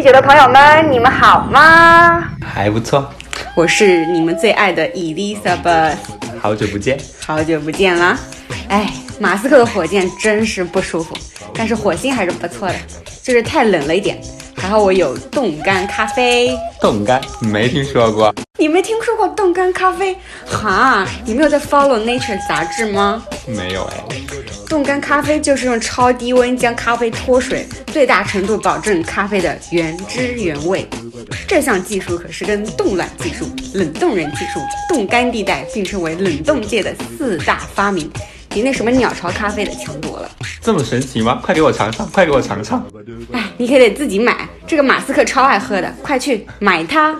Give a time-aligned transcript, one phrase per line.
[0.00, 2.26] 第九的朋友们，你们好吗？
[2.42, 3.12] 还不错，
[3.54, 5.94] 我是你们最爱的 Elizabeth，
[6.40, 6.98] 好久不见。
[7.22, 8.18] 好久不见啦！
[8.70, 11.14] 哎，马斯克的火箭真是不舒服，
[11.52, 12.74] 但是火星还是不错的，
[13.22, 14.18] 就是太冷了一点。
[14.60, 20.14] 还好我有冻干咖啡，冻干没听说过，你没听说过冻干咖啡？
[20.44, 23.24] 哈，你没有在 follow Nature 杂志吗？
[23.46, 24.04] 没有哎。
[24.68, 30.86] 冻干咖啡就是用超低温将咖啡脱水，最大程度保证咖啡的原汁原味。
[31.48, 38.10] 这项技术可是跟冻卵技术、冷冻人技术、冻干地带并称为冷冻界的四大发明，
[38.50, 40.28] 比那什么鸟巢咖啡的强多了。
[40.60, 41.40] 这么神奇吗？
[41.42, 42.84] 快给我尝尝，快给我尝尝。
[43.32, 47.16] 哎，你可得自己买，这个马斯克超爱喝的，快去买它。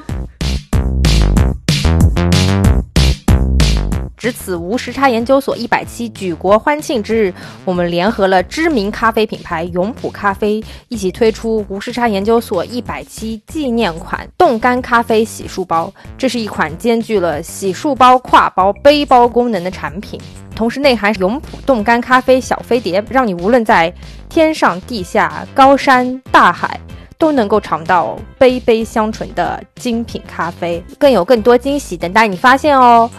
[4.21, 7.35] 值此无时差研究所一百期举国欢庆之日，
[7.65, 15.91] 我们联合了知名咖啡品牌永璞咖啡，一起推出无时差研究所一百期纪念款冻干咖啡洗漱包。
[16.19, 20.21] 这是一款兼具了洗漱包、挎包、背包功能的产品，
[20.55, 23.91] 同时内含永璞冻干咖啡小飞碟，让你无论在
[24.29, 26.79] 天上地下、高山大海，
[27.17, 30.85] 都能够尝到杯杯香醇的精品咖啡。
[30.99, 33.11] 更有更多惊喜等待你发现哦！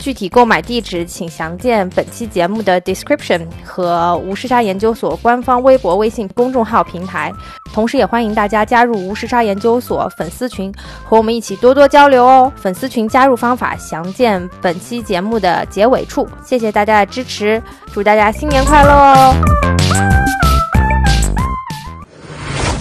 [0.00, 7.30] 具体购买地址，请详见本期节目的 description 和无时差研究所官方微博、微信公众号平台。
[7.72, 10.72] 同时，也欢迎大家加入无时差研究所粉丝群，
[11.04, 12.50] 和我们一起多多交流哦。
[12.56, 16.26] 粉丝群加入方法详见本期节目的结尾处。
[16.44, 19.34] 谢谢大家的支持，祝大家新年快乐哦！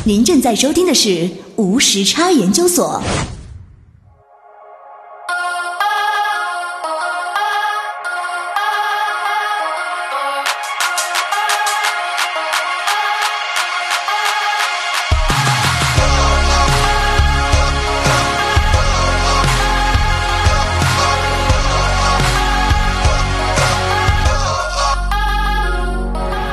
[0.06, 3.04] 您正在收听的是无时差研究所。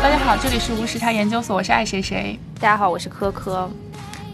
[0.06, 2.38] 大家好，这里是无时差研究所，我是爱谁谁。
[2.60, 3.68] 大家好，我是科科。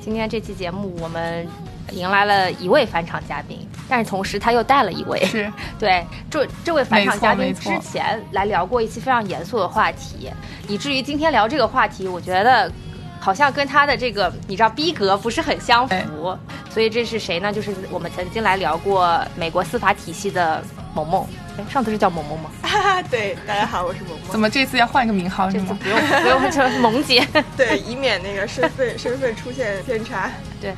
[0.02, 1.48] 今天这期节目我们
[1.92, 5.24] 迎来了一位返场嘉宾，但是同时他又带了一位。
[5.24, 5.50] 是
[5.80, 10.30] 对，这这位返场嘉宾之前来聊过一期非常严肃的话题，
[10.68, 12.70] 以至于今天聊这个话题，我觉得
[13.18, 16.36] 好像跟他的这个你知道逼格不是很相符。
[16.68, 17.50] 所以这是谁呢？
[17.50, 20.62] 就是我们曾经来聊过美国司法体系的
[20.94, 21.26] 萌萌。
[21.58, 22.50] 哎，上次是叫萌萌吗？
[22.62, 24.30] 哈哈，对，大家好，我是萌萌。
[24.30, 25.78] 怎么这次要换一个名号是吗？
[25.82, 27.26] 这次不用不用叫萌姐。
[27.56, 30.30] 对，以免那个身份身份出现偏差。
[30.60, 30.74] 对，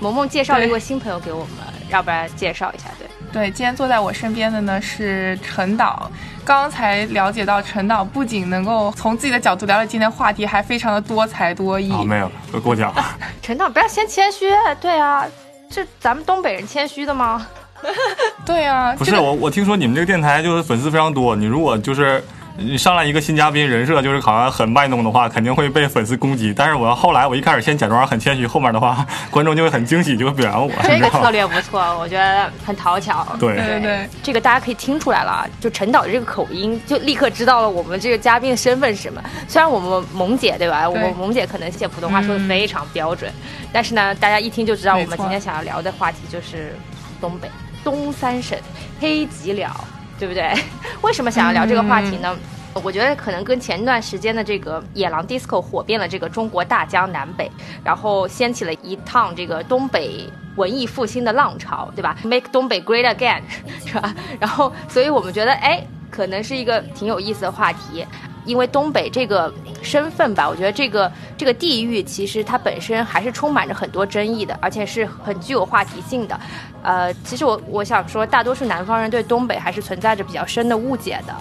[0.00, 1.50] 萌萌介绍了一位新朋友给我们，
[1.90, 2.84] 要不然介绍一下？
[2.98, 3.08] 对。
[3.32, 6.10] 对，今天坐在我身边的呢是陈导。
[6.44, 11.90] 刚才了解到陈导不仅能够从自己的角度聊聊今天话题，还非常的多才多艺。
[11.92, 12.30] 啊，没有，
[12.60, 12.92] 过奖。
[13.40, 14.50] 陈导，不要先谦虚。
[14.80, 15.26] 对啊，
[15.70, 17.46] 是咱们东北人谦虚的吗？
[18.46, 22.22] 对啊，这个不是我，我听说你们这个电台就是粉丝非常多，你如果就是
[22.56, 26.52] 你上来一个新嘉宾，人设就是好像很卖弄的话，肯定会被粉丝攻击。
[26.54, 30.70] 但是我后来我一开始先假装很谦虚，后面的话观众就会很惊喜，就会表扬我。
[30.82, 33.26] 这个策略不错，我觉得很讨巧。
[33.40, 39.22] 对对对对，这个大家可以听出来了啊，就陈导的这个口音，就立刻知道了我们这个嘉宾的身份是什么。
[39.48, 43.32] 虽然我们萌姐对吧，我们萌姐可能写普通话说的非常标准，
[43.72, 46.76] 但是呢，大家一听就知道我们今天想要聊的话题就是
[47.18, 47.48] 东北
[47.84, 48.58] 东三省
[49.00, 49.72] 黑吉辽，
[50.18, 50.52] 对不对？
[51.02, 52.36] 为什么想要聊这个话题呢？
[52.82, 57.50] 我觉得可能跟前段时间的这个野狼 disco 火遍了这个中国大江南北，
[57.84, 60.26] 然后掀起了一趟这个东北
[60.56, 63.42] 文艺复兴的浪潮，对吧？Make 东北 great again，
[63.84, 64.14] 是吧？
[64.40, 68.06] 然后，所以我们觉得，哎，可能是一个挺有意思的话题。
[68.44, 76.38] 因为东北这个身份吧，我觉得这个这个地域其实它本身还是充满着很多争议的，而且是很具有话题性的。
[76.82, 81.34] 呃，其实我我想说，大多数南方人对东北还是存在着比较深的误解的，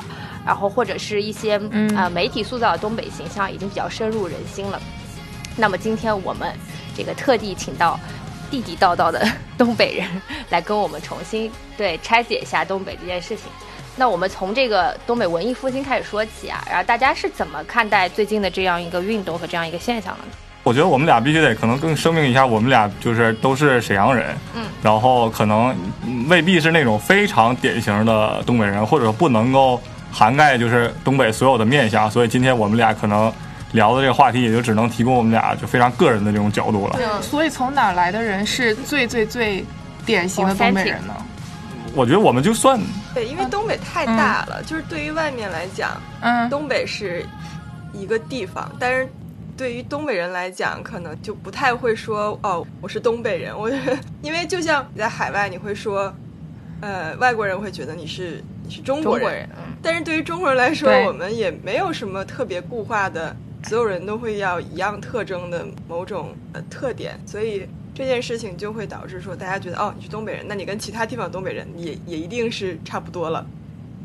[0.45, 4.79] 然后或者是一些嗯呃媒体塑造的东北形象已经比较深入人心了。
[5.57, 6.53] 那么今天我们
[6.95, 7.99] 这个特地请到
[8.49, 9.27] 地地道道的
[9.57, 10.07] 东北人
[10.49, 13.45] 来跟我们重新对拆解一下东北这件事情。
[13.95, 20.33] 那我们从这个东北文艺复兴开始说起啊，然后大家是怎么看待最近的这样一个运动和这样一个现象的呢？
[20.63, 33.31] 我觉得我们俩必须得可能更声明一下，我们俩就是都是沈阳人，嗯，然后可能嗯未必是那种非常典型的东北人，或者说不能够涵盖就是东北所有的面相，所以今天我们俩可能
[33.71, 37.21] 聊的这个话题也就只能提供我们俩就非常个人的这种角度了。
[37.21, 39.65] 所以从哪儿来的人是最最最
[40.05, 41.13] 典型的东北人呢？
[41.93, 42.79] 我觉得我们就算。
[43.13, 47.25] 对，因为东北太大了，就是对于外面来讲，嗯，东北是
[47.93, 49.07] 一个地方，但是
[49.57, 53.57] 对于东北人来讲，可能就不太会说哦，我是东北人。
[53.57, 56.13] 我觉得，因为就像你在海外，你会说，
[56.79, 63.35] 呃，外国人会觉得你是你是中国人，国人，嗯，但是对于中国人来说，我们也没有什么特别固化的，
[63.67, 67.67] 所有人都会要一样特征的某种呃特点，所以
[68.01, 73.45] 这件事情就会导致说，大家觉得哦，你是东北人，那你跟其他地方的东北人也也一定是差不多了。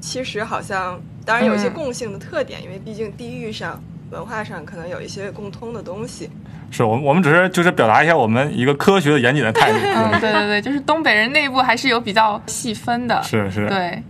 [0.01, 6.29] 其实好像当然有一些嗯共性的特点，因为毕竟地域上、文化上可能有一些共通的东西。
[6.71, 9.79] 是我们我们只是就是表达一下我们一个科学的严谨的态度。
[9.83, 14.03] 嗯，对对对对，就是东北人内部还是有比较细分的，是是，对，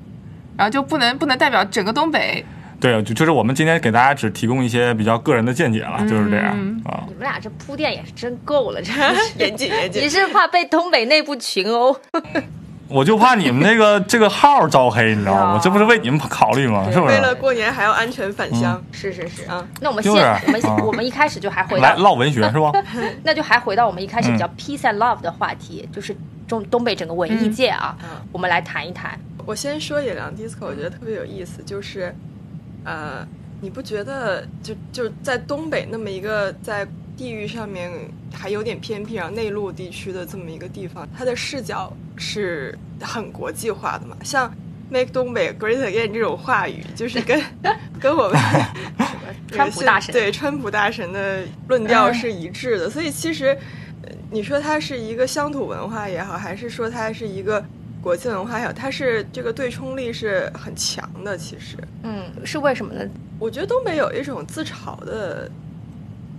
[0.57, 2.45] 然后就不能不能代表整个东北，
[2.79, 7.05] 对，就就是我们今天给大家只提供一些比较个人的见解了，就是这样嗯啊。
[7.09, 8.93] 你们俩这铺垫也是真够了，这。
[9.39, 11.97] 严谨严谨 你，是怕被东北内部群殴？
[12.89, 15.61] 我就怕你们那个这个号招黑，你知道吗？
[15.61, 16.85] 这不是为你们考虑吗？
[16.93, 17.15] 是不是？
[17.15, 18.81] 为了过年还要安全返乡。
[18.93, 22.71] 是是是啊那我们先，就是我们啊我们一开始就还回到，来唠文学是吧？
[23.25, 29.19] 那就还回到我们一开始比较嗯 peace and love 的话题，就是中东北整个文艺界啊，嗯我们来谈一谈。
[29.45, 32.15] 我先说野狼 disco，我觉得特别有意思，就是，
[32.87, 33.27] 呃，
[33.61, 36.87] 你不觉得就就在东北那么一个在
[37.17, 37.91] 地域上面
[38.33, 44.17] 还有点偏僻，然后内陆地区的这么一个地方，它的视角是很国际化的嘛？
[44.23, 44.51] 像
[44.89, 47.43] “make 东北 great again” 这种话语，就是跟
[48.01, 48.39] 跟我们
[49.51, 53.49] 川普大神对川普大神的论调是一致的，所以其实。
[54.03, 57.65] 呃你说它是一个乡土文化也好，还是说它是一个
[58.07, 61.37] 国际文化也好，它是这个对冲力是很强的。
[61.37, 63.05] 其实，嗯，是为什么呢？
[63.37, 65.51] 我觉得东北有一种自嘲的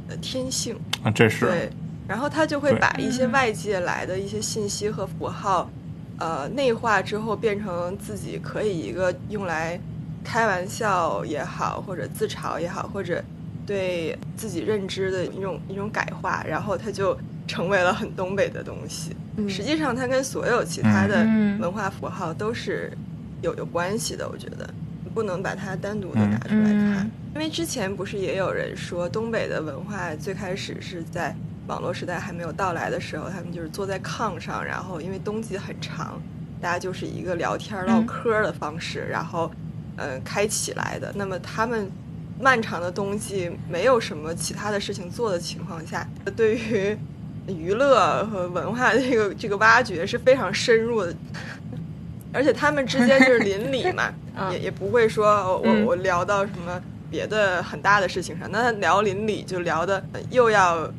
[0.07, 1.69] 呃天性，啊，这是对，
[2.07, 5.69] 然后他就会把一些外界来的一些信息和符号，
[6.17, 9.77] 呃，内化之后变成自己可以一个用来
[10.23, 13.21] 开玩笑也好，或者自嘲也好，或者
[13.65, 17.13] 对自己认知的一种一种改化，然后他就
[17.47, 19.15] 成为了很东北的东西。
[19.37, 22.91] 嗯实际上，它跟所有其他的嗯文化符号都是
[23.41, 24.27] 有有关系的。
[24.27, 24.69] 我觉得
[25.13, 27.05] 不能把它单独的嗯拿出来看。
[27.05, 31.35] 嗯因为之前不是也有人说，东北的文化最开始是在
[31.67, 36.19] 网络时代还没有到来的时候，他们就是坐在炕上，然后因为冬季很长，
[36.59, 39.51] 大家就是一个聊天唠嗑的方式，然后
[39.97, 41.13] 嗯、呃开起来的。
[41.15, 41.87] 那么他们
[42.39, 46.97] 漫长的冬季没有什么其他的事情做的情况下，对于
[47.47, 51.13] 娱乐和文化的这个这个挖掘是非常深入的。
[52.33, 56.79] 而且他们之间就是邻里嘛， 嗯也也不会说哦我嗯我聊到什么
[57.09, 60.91] 别的很大的事情上，那聊邻里就聊的又要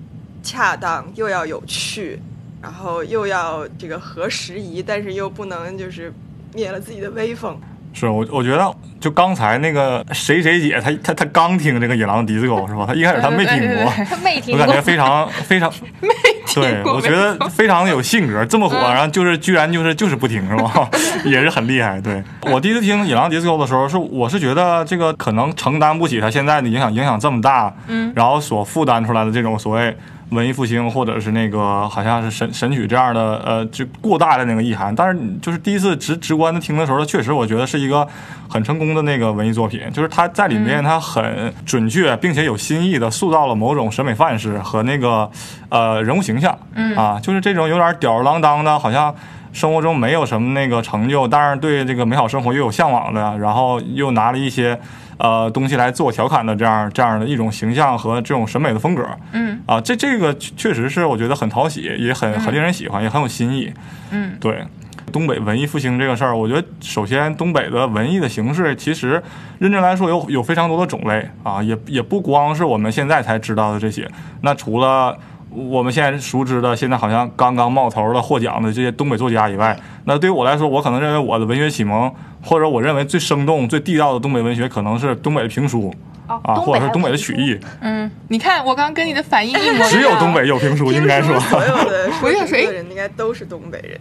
[0.42, 2.18] 恰当又要有趣，
[2.62, 6.12] 然后又要这个合时宜，但是又不能就是
[6.54, 7.60] 灭了自己的威风。
[7.92, 12.84] 是我我觉得就刚才那个谁谁姐，她她她刚听这个野狼 disco 是吧？
[12.86, 16.08] 她一开始她没听过，她没听过我感觉，非常非常 没
[16.46, 20.88] 听，过对我觉得非常有性格，这么火，嗯然后就是居然就是就是不听是吧？
[21.24, 22.00] 也是很厉害。
[22.00, 29.96] 对我第一次听野狼 disco 的时候，是我是觉得这个可能承担不起他现在的影响，影响这么大，嗯，然后所负担出来的这种所谓
[30.30, 34.94] 文艺复兴或者是那个好像是神神曲这样的呃，就过大的那个意涵。
[34.94, 38.06] 但是就是第一次直直观的听的时候，确实我觉得是一个
[38.48, 45.30] 很成功的那个文艺作品，就是它在里面它很准确并且有新意的塑造了某种审美范式和那个
[45.68, 49.14] 呃人物形象，嗯啊，就是这种有点吊儿郎当的，好像。
[49.50, 54.78] 生活中没有什么那个成就，但是对这个美好生活又有向往的，然后又拿了一些
[55.18, 59.60] 呃东西来做调侃的这样这样的一种形象和这种审美的风格，嗯。
[59.66, 63.72] 啊，这这个确确实是我觉得很讨喜，也很很令人喜欢，也很有新意。
[64.10, 64.36] 嗯。
[64.40, 64.64] 对，
[65.12, 69.22] 东北文艺复兴这个事儿，我觉得首先东北的文艺的形式，其实
[69.58, 74.08] 认真来说有有非常多的种类啊，也也不光是我们现在才知道的这些。
[74.42, 75.18] 那除了
[75.50, 82.12] 我们现在熟知的，现在好像刚刚冒头的获奖的这些东北作家以外，那对于我来说，我可能认为我的文学启蒙，
[82.42, 85.92] 或者我认为最生动、最地道的东北文学，可能是东北的评书
[86.26, 87.58] 哦啊，或者是东北的曲艺。
[87.80, 91.40] 嗯，你看我刚刚跟你的反应一模一样，只有东北有评书，应该说。
[91.40, 93.98] 所有的说评我想说的人应该都是东北人。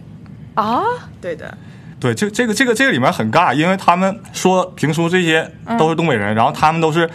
[0.54, 0.82] 啊，
[1.20, 1.56] 对的，
[1.98, 7.08] 对，这这个这个这个里面很尬，因为他们说评书这些都是东北人，然后他们都是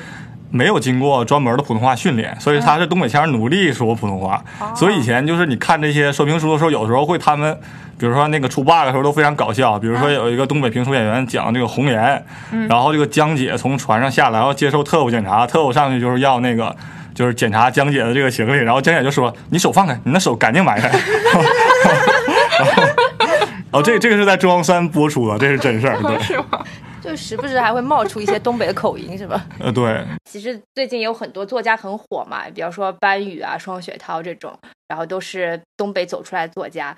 [0.54, 4.40] 没有经过专门的普通话训练，所以他是东北腔努力说普通话。
[4.76, 7.60] 所以以前就是你看这些说评书的时候，有时候会他们。
[7.96, 12.26] 比如说那个出 bug 的时候都非常搞笑，比如说有一个东北评书演员讲这个红颜，
[12.68, 16.76] 然后这个江姐从船上下来要接受特务检查，特务上去就是要那个
[17.14, 20.92] 就是检查江姐的这个行李，然后江姐就说：“你手放开，你那手赶紧埋汰。”
[23.72, 26.18] 哦，这这个是在中央三播出的，这是真事儿，对。
[27.14, 29.48] 就就时不时还会冒出一些东北的口音，是吧？
[29.62, 36.96] 呃，对，其实最近有很多作家很火嘛，比方说班宇啊、双雪涛这种，然后都是东北走出来的作家。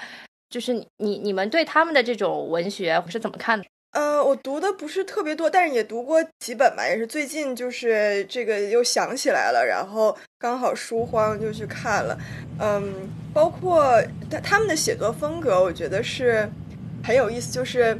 [0.50, 3.66] 就是你你你们对他们的这种文学是怎么看的？
[3.92, 12.18] 呃，我读的不是特别多，但是也读过几本吧，也是最近就是这个又想起来了，然后刚好书荒就去看了。
[12.60, 16.50] 嗯，包括他他们的写作风格，我觉得是
[17.04, 17.98] 很有意思，就是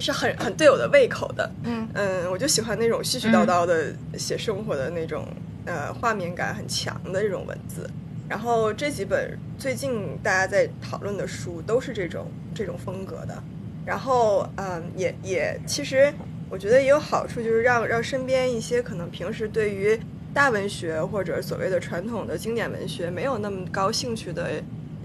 [0.00, 1.48] 是很很对我的胃口的。
[1.64, 5.26] 嗯嗯，我就喜欢那种絮絮叨叨的写生活的那种，
[5.66, 7.88] 呃，画面感很强的这种文字。
[8.28, 13.42] 然后这几本最近大家在讨论的书都是这种这种风格的。
[13.84, 16.12] 然后，嗯，也也，其实
[16.48, 19.98] 我觉得也有好处，就是让让身边一些可能平时对于
[20.32, 24.62] 大文学或者所谓的传统的经典文学没有那么高兴趣的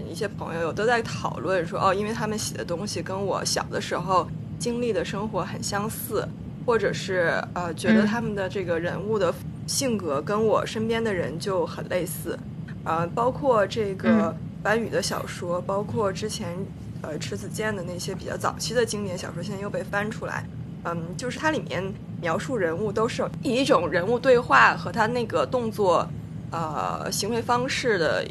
[0.08, 6.26] 一些朋友，都在讨论说，哦，因为他们写的东西跟我小的时候经历的生活很相似，
[6.64, 9.34] 或者是呃，觉得他们的这个人物的
[9.66, 12.38] 性格跟我身边的人就很类似，
[12.84, 16.56] 呃，包括这个班宇的小说，包括之前。
[17.02, 20.44] 呃，池子健的那些比较早期的经典小说，现在又被翻出来。
[20.84, 21.84] 嗯，就是它里面
[22.22, 26.08] 描述人物都是以一种人物对话和他那个动作、
[26.50, 28.26] 呃行为方式的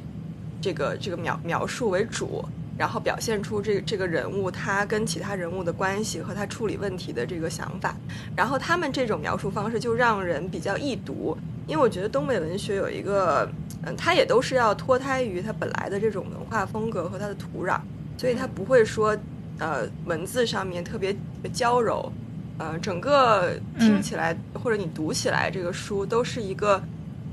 [0.60, 2.44] 这个这个描描述为主，
[2.78, 7.96] 然后表现出这这个人物他跟其他人物的关系和他处理问题的这个想法。
[8.36, 13.50] 然后他们这种描述方式就让人比较易读，因为我觉得东北文学有一个，
[13.84, 17.80] 嗯，它也都是要脱胎于它本来的这种文化风格和它的土壤。
[18.18, 19.18] 所以它不会说，
[19.60, 21.14] 呃，文字上面特别
[21.52, 22.10] 娇柔，
[22.58, 26.82] 呃，整个听起来或者你读起来，这个书都是一个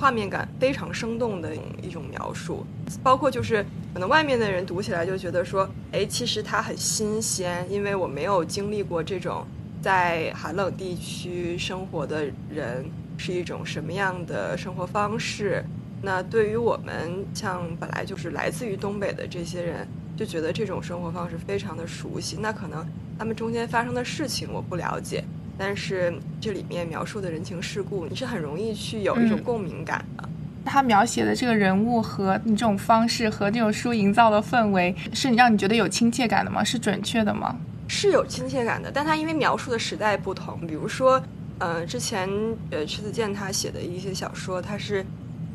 [0.03, 2.67] 画面感非常生动的一种描述。
[3.05, 9.47] 包括就是可能外面的人读起来就觉得说，哎，其实它很新鲜，因为我没有经历过这种
[9.81, 12.85] 在寒冷地区生活的人
[13.17, 15.65] 是一种什么样的生活方式。
[16.03, 19.87] 那对于我们像本来就是来自于东北的这些人。
[20.15, 22.87] 就觉得这种生活方式非常的熟悉，那可能
[23.19, 25.25] 他们中间发生的事情我不了解，
[25.65, 30.29] 但是这里面描述的人情世故，你是很容易去有一种共鸣感的。
[30.65, 36.65] 他描写的这个人物和你这种方式和这种书营造的氛围，是你让你觉得有亲切感的吗？
[36.65, 37.57] 是准确的吗？
[37.87, 41.23] 是有亲切感的，但他因为描述的时代不同，比如说，
[41.61, 42.29] 呃，之前
[42.73, 45.07] 呃迟子健他写的一些小说，他是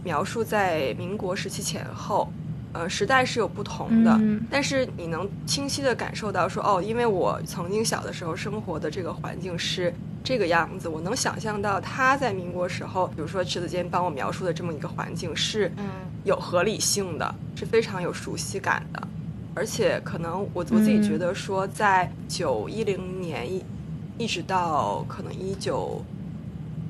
[0.05, 2.31] 描述在民国时期前后。
[2.73, 4.19] 呃，时代是有不同的，
[4.51, 9.91] 但是你能清晰的感受到说，哦，因为我曾经小的时候生活的这个环境是
[10.23, 15.71] 这个样子，我能想象到他在民国时候，比如说池子坚帮我描述的这么一个环境是
[16.23, 19.07] 有合理性的，是非常有熟悉感的，
[19.55, 23.63] 而且可能我我自己觉得说，在九一零年一
[24.17, 26.03] 一直到可能一九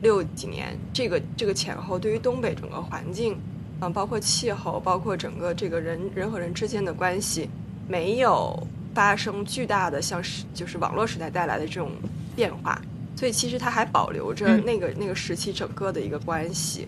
[0.01, 3.38] 六几年这个这个前后，对于东北整个环境。
[3.81, 7.50] 嗯，包括气候，包括整个这个人人和人之间的关系，
[7.88, 8.57] 没有
[8.93, 11.91] 发生巨大的像是就是网络时代带来的这种
[12.36, 12.81] 变化，
[13.15, 16.88] 所以其实它还保留着那个那个时期整个的一个关系。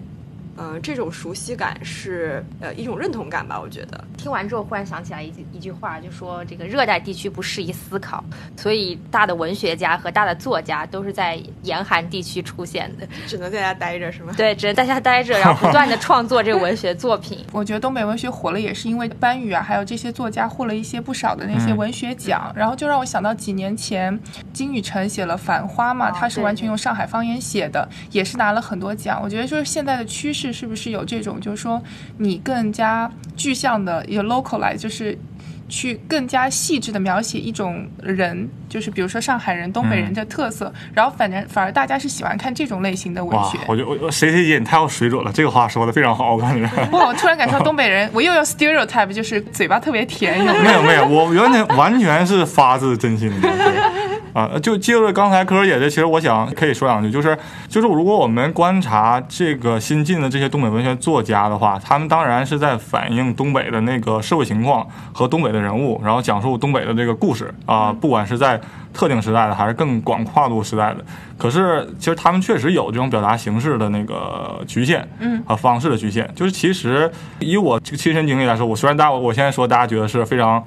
[0.62, 4.04] 嗯，这种熟悉感是呃一种认同感吧，我觉得。
[4.18, 8.22] 听完之后，忽然想起来一句一句话，就说这个热带地区不适宜思考，
[8.58, 14.34] 所以大的文学家和大的作家都是在严寒地区出现的，只能在家待着是吗？
[14.36, 17.40] 对，只能在家待着，然后不断的创作这个文学作品。
[17.54, 24.20] 我觉得东北文学火了，也是因为班宇啊，还有这些作家获了一些不少的那些文学奖，然后就让我想到几年前
[24.52, 29.22] 金宇澄写了《繁花》嘛，他是完全用上海方言写的，也是拿了很多奖。
[29.24, 30.49] 我觉得就是现在的趋势。
[30.52, 31.82] 是不是有这种，就是说
[32.18, 35.18] 你更加具象的一个 local 来，就是
[35.68, 43.60] 去更加细致的描写一种人，就是比如说上海人、东北人的特色，然后反正反而大家是喜欢看这种类型的文学。
[43.68, 46.64] 我觉得我谁谁姐你太有水准了，这个话说的非常好，我感觉。
[46.92, 50.40] 哇，我突然感受到东北人，我又要 stereotype，就是嘴巴特别甜。
[50.64, 53.48] 没有没有，我完全完全是发自真心的。
[54.34, 68.60] 啊，就接着刚才柯姐姐，其实我想可以说两句，就是就是如果我们观察这个新晋的这些东北文学作家的话，他们当然是在反映东北的那个社会情况和东北的人物，然后讲述东北的这个故事啊，不管是在
[68.94, 71.04] 特定时代的还是更广跨度时代的，
[71.38, 76.30] 可是其实他们确实有这种表达形式的那个局限，嗯，和方式的局限。
[76.36, 77.10] 就是其实
[77.40, 80.64] 以我这个亲身经历来说，我虽然大我现在说大家觉得是非常。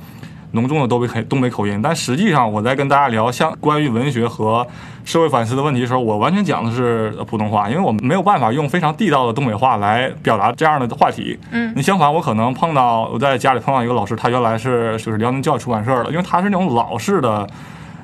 [0.52, 4.66] 浓重的东北口东北口音，但实际上我在跟大家聊像关于文学和
[5.04, 11.38] 社会反思的问题的时候，我完全讲的是普通话，因为我没有办法用非常地道的东北话来表达这样的话题。
[11.50, 17.46] 嗯，你相反，我可能碰到我在家里碰到一个老师，他原来是就是辽宁教育出版社的，因为他是那种老式的。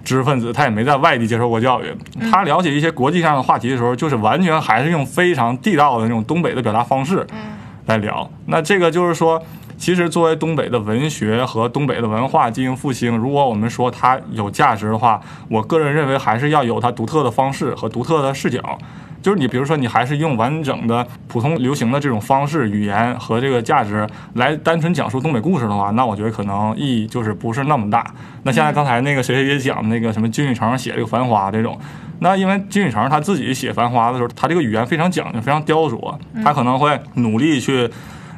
[0.04, 1.94] 知识分子，他也没在外地接受过教育，
[2.30, 7.26] 他了解一些国际上的话题的时候，就是完全还是用非常地道的那种东北的表达方式
[7.84, 8.26] 来聊。
[8.46, 9.42] 那这个就是说。
[9.78, 18.76] 其实，作为东北的文学和东北的文化进行复兴，如果我们说它有价值的话，我个人认为还是要有它独特的方式和独特的视角。
[19.22, 28.04] 就是你，比如说，你还是用完整的普通流行的这种方式、语言和这个价值来单纯讲述东北故事的话，那我觉得可能意义就是不是那么大。
[28.42, 31.78] 那现在刚才那个谁谁也讲那个什么金宇成写这个《繁花》这种，
[32.18, 37.88] 那因为金宇成他自己写《繁花》的时候，他这个语言非常讲究、非常雕琢，他可能会努力去。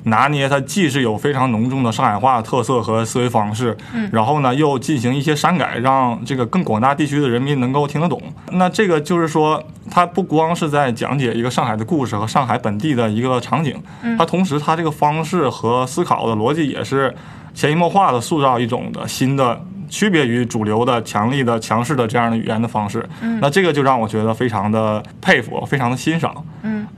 [0.05, 8.21] 拿捏它既是有非常浓重的上海话特色和思维方式，嗯，然后呢又进行一些删改，让这个更广大地区的人民能够听得懂。
[8.53, 13.77] 那这个就是说，它不光是在讲解一个上海的故事和上海本地的一个场景，
[14.19, 17.15] 它同时它这个方式和思考的逻辑也是
[17.55, 19.61] 潜移默化的塑造一种的新的。
[19.91, 26.45] 区别于主流的强力的强势的这样的语言的方式，嗯，那这个就让我觉得非常的佩服，非常的欣赏，嗯，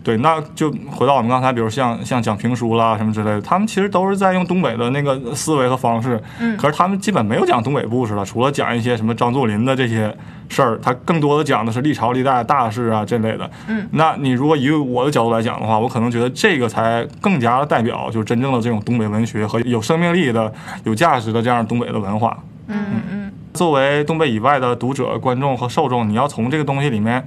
[0.03, 10.13] 对，那就回到我们刚才，比如像像讲评书啦什么之类的，他们其实都是在用东北的那个思维和方式，嗯，可是他们基本没有讲东北故事了，除了讲一些什么张作霖的这些
[10.49, 20.53] 事儿，他更多的讲的是历朝历代大事啊这类的，嗯，那你如果以我的角度来讲的话，我可能觉得这个才更加的代表就是真正的这种东北文学和有生命力的、
[20.85, 22.37] 有价值的这样东北的文化。
[22.67, 22.77] 嗯
[23.11, 27.25] 嗯，作为东北以外的读者、观众和受众，你要从这个东西里面，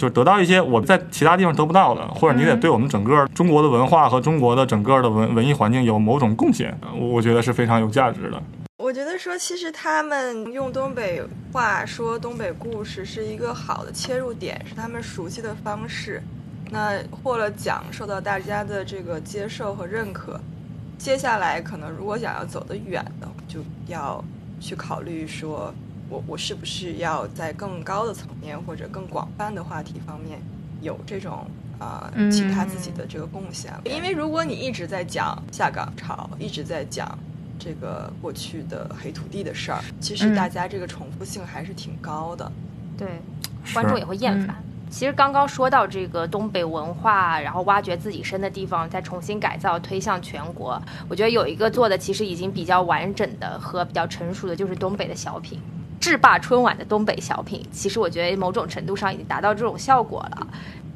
[0.00, 8.42] 就是得到一些我在其他地方得不到的，或者你得对我们整个中国的文化和中国的整个的文文艺环境有某种贡献，我觉得是非常有价值的。
[8.78, 16.22] 我觉得说，其实他们用东北话说东北故事是一个好的切入点，是他们熟悉的方式。
[16.70, 20.40] 那获了奖，受到大家的这个接受和认可。
[20.96, 24.24] 接下来可能如果想要走得远的，就要。
[24.62, 25.72] 去考虑说，
[26.10, 30.38] 我我是不是要在更高的层面或者更广泛的话题方面
[30.82, 31.46] 有这种
[31.78, 33.72] 啊其他自己的这个贡献？
[33.84, 37.18] 因为如果你一直在讲下岗潮，一直在讲
[37.58, 42.50] 这个过去的黑土地的事儿，其实大家这个重复性还是挺高的。
[42.98, 43.06] 对，
[43.72, 44.56] 观众也会厌烦。
[44.90, 50.82] 其实刚刚说到这个东北文化，然后挖掘自己深的地方，再重新改造推向全国。
[51.08, 55.60] 我觉得有一个做的其实已经比较完整的和比较成熟的，就是东北的小品，
[56.00, 57.64] 制霸春晚的东北小品。
[57.70, 60.46] 其实我觉得某种程度上已经达到这种效果了。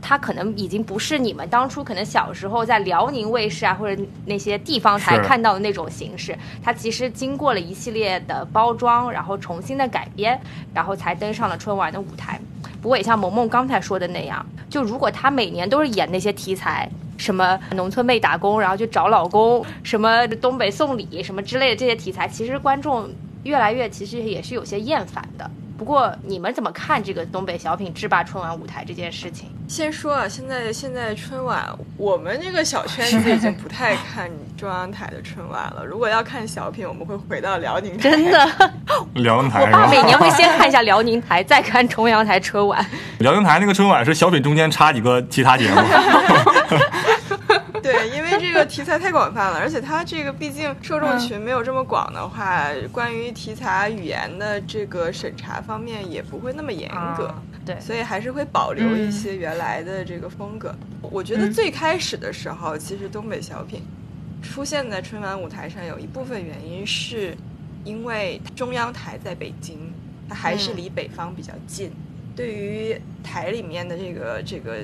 [0.07, 6.37] 它可能已经不是你们当初可能小时候在辽宁卫视啊或者那些地方台看到的那种形式。
[6.63, 10.39] 它其实经过了一系列的包装，然后重新的改编，
[10.75, 12.39] 然后才登上了春晚的舞台。
[12.83, 16.87] 不过也像萌萌刚才说的那样，就如果他每年都是演那些题材，
[17.17, 23.09] 什么农村妹打工，然后去找老公，什么东北送礼，什么之类的这些题材，其实观众
[23.45, 25.49] 越来越其实也是有些厌烦的。
[25.77, 29.47] 不过你们怎么看这个东北小品制霸春晚舞台这件事情？
[29.67, 35.85] 先说啊，现在现在春晚，我们这个小圈子已经不太看中央台的春晚了。
[35.85, 38.09] 如果要看小品，我们会回到辽宁台。
[38.09, 38.73] 真的，
[39.15, 39.63] 辽宁台。
[39.63, 42.87] 我爸每年会先看一下辽宁台，再看中央台春晚。
[43.19, 45.77] 辽宁台那个春晚是小品中间插几个其他节目。
[48.55, 57.35] 这个题材太广泛了，而且它这个毕竟受众群没有这么广的话，关于题材语言的这个审查方面也不会那么严格，
[57.67, 60.73] 对，所以还是会保留一些原来的这个风格。
[61.03, 63.83] 我觉得最开始的时候，其实东北小品
[64.41, 67.37] 出现在春晚舞台上，有一部分原因是
[67.83, 69.93] 因为中央台在北京，
[70.29, 71.91] 它还是离北方比较近，
[72.37, 74.77] 对于台里面的这个这个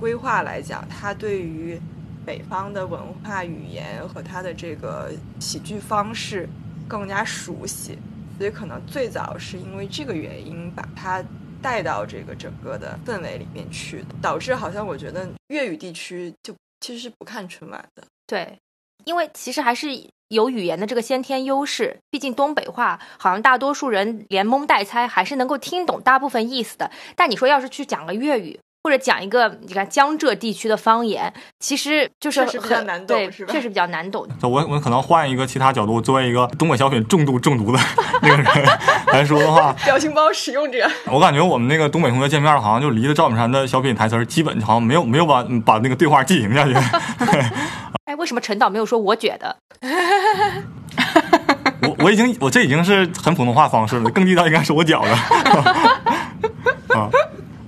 [0.00, 1.80] 规划来讲，它对于
[2.24, 6.48] 北方的文化语言和他的这个喜剧方式
[6.88, 7.98] 更加熟悉，
[8.38, 11.24] 所以可能最早是因为这个原因把它
[11.60, 18.04] 带到这个整个的氛围里面去，导致好像我觉得粤语地区就其实是不看春晚的。
[18.26, 18.58] 对，
[19.04, 19.88] 因为其实还是
[20.28, 26.90] 有语言的这个先天优势，毕竟东北话好像大多数人连蒙带猜还是能够听懂大部分意思的。
[27.14, 34.26] 但你说要是去讲个粤语，或者讲一个你看江浙地区的方言，其实就是很难懂，对，确实比较难懂。
[34.42, 37.78] 我我可能换一个其他角度，作为一个东北小品重度中毒的
[38.22, 38.44] 那个人
[39.12, 46.74] 来说的话， 表情包使用者， 我感觉我们那个东北同学见面，好像就离了赵本山的小品台词基本好像没有没有把把那个对话进行下去。
[48.06, 48.98] 哎，为什么陈导没有说？
[48.98, 49.56] 我觉得，
[51.82, 55.10] 我我已经我这已经是很普通话方式了，更地道应该是我讲的
[56.96, 57.08] 啊。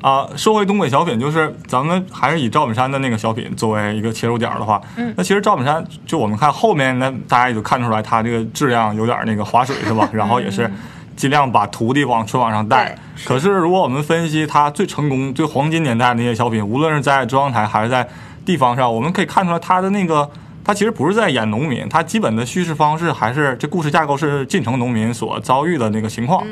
[0.05, 10.07] 啊，说回东北小品，就是咱们还是以赵本山的那个小品作为一个切入点的话，嗯，那其实赵本山就我们看后面，那大家也就看出来他这个质量有点那个划水是吧？
[10.13, 10.71] 然后也是
[11.17, 12.95] 尽量把徒弟往春晚上带。
[13.25, 18.07] 可是如果我们分析他最成功、最黄金年代的那些小品，无论是在中央台还是在
[18.45, 20.31] 地方上，我们可以看出来他的那个。
[20.67, 26.43] 他其实不是在演农民，他基本的叙事方式还是这故事架构是进城农民所遭遇的那个情况，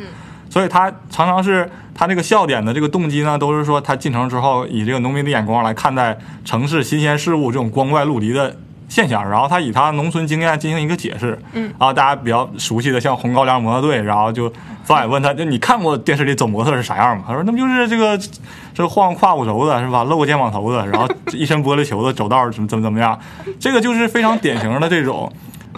[0.52, 8.54] 所以他常常是他这个笑点的这个动机呢，都是说他进城之后以这个农民的眼光来看待城市新鲜事物这种光怪陆离的。
[8.88, 14.52] 现象，然后他以他农村经验进行一个解释，嗯，然后大家比较熟悉的像红高粱模特队，然后就
[14.86, 17.24] 导演问他，就你看过电视里走模特是啥样吗？
[17.26, 18.18] 他说那不就是这个
[18.74, 23.18] 这个晃胯骨轴子是吧，露个肩膀头子，然后一身玻璃球子走道怎么怎么怎么样？
[23.58, 25.32] 这个就是非常典型的这种，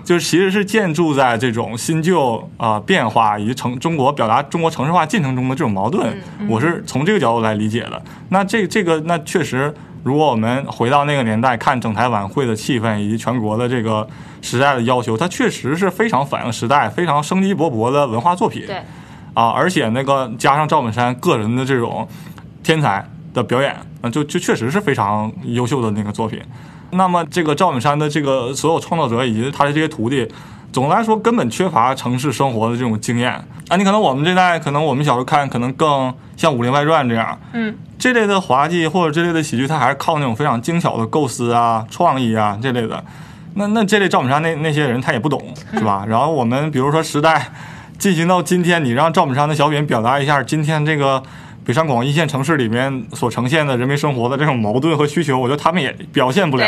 [0.05, 6.17] 就是其实是建筑在这种新旧啊变化以及城中国表达中国城市化进程中的这种矛盾，
[6.49, 8.01] 我是从这个角度来理解的。
[8.29, 9.75] 那这这个那确实。
[10.05, 14.07] 如果我们回到那个年代看整台晚会的气氛以及全国的这个
[14.43, 18.67] 时代的要求，它确实是非常反映时代、非常生机勃勃的文化作品。
[18.67, 18.77] 对，
[19.33, 22.07] 啊，而且那个加上赵本山个人的这种
[22.62, 26.38] 天才的表演，那就就确实是非常优秀的那个作品。
[26.94, 30.28] 那么这个赵本山的这个所有创作者以及他的这些徒弟。
[30.72, 33.30] 总的来说，根本缺乏城市生活的这种经验
[33.68, 33.76] 啊！
[33.76, 43.04] 你可能我们这代，可能我们小时候看，可能更像《武林外传》这样，嗯，这类的滑稽或者这类的喜剧，它还是靠那种非常精巧的构思啊、创意啊这类的。
[43.54, 45.40] 那那这类赵本山那那些人他也不懂，
[45.74, 46.04] 是吧？
[46.09, 47.52] 然后我们比如说时代
[47.96, 51.22] 进行到今天，你让赵本山的小品表达一下今天这个。
[51.64, 56.66] 北上广一线城市里面所呈现的人民生活的这种矛盾和需求，我觉得他们也表现不了。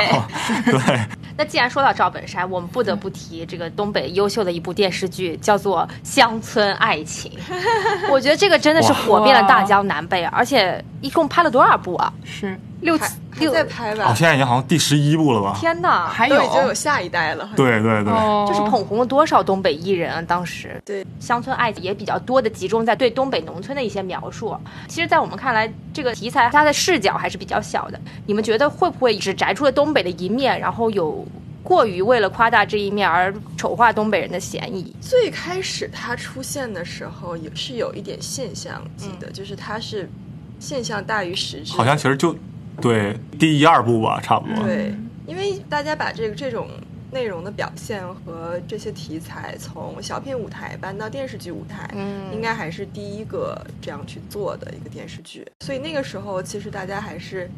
[0.64, 1.00] 对。
[1.36, 7.30] 那既然说到赵本山，我们不得不提这个东北优秀的一部电视剧，叫做《乡村爱情》。
[8.10, 12.10] 我觉得这个真的是火遍了大江南北，而且一共拍了多少部啊？
[12.24, 12.58] 是。
[12.86, 12.98] 六
[13.38, 14.06] 六在拍吧？
[14.06, 15.54] 哦，现在已经好像第十一部了吧？
[15.58, 17.50] 天哪，还有已经有下一代了。
[17.56, 18.12] 对对对，
[18.46, 20.22] 就是捧红了多少东北艺人啊！
[20.22, 24.56] 当时对乡村爱情也比较多的集中在对东北农村的一些描述。
[24.88, 28.00] 其实，在我们看来，这个题材它的视角还是比较小的。
[28.24, 31.26] 你们觉得会不会只摘出了东北的一面，然后有
[31.62, 34.94] 过于为了夸大这一面而丑化东北人的嫌疑？
[35.00, 40.08] 最开始它出现的时候也是有一点现象级的，就是它是
[40.58, 41.74] 现象大于实质。
[41.74, 42.34] 好像其实就。
[42.80, 44.64] 对，第一二部吧，差不多。
[44.64, 44.94] 对，
[45.26, 46.68] 因为大家把这个这种
[47.10, 55.46] 内容的表现和这些题材从小品舞台搬到电视剧舞台，嗯，应该还是第一个这样去做的一个电视剧。
[55.60, 57.50] 所以那个时候，其实大家还是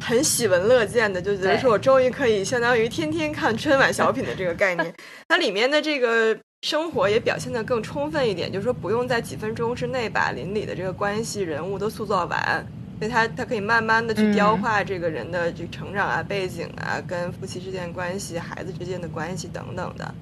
[0.00, 4.94] 很喜闻乐见的，就觉得说我终于可以相当于天天看春晚小品的这个概念。
[5.28, 12.66] 它里面的这个生活也表现的更充分一点，就是说不用在几分钟之内把邻里的这个关系人物都塑造完。
[12.98, 20.14] 所以他他可以慢慢的去雕化这个人的这个成长啊、背景啊、跟夫妻之间关系、孩子之间的关系等等的，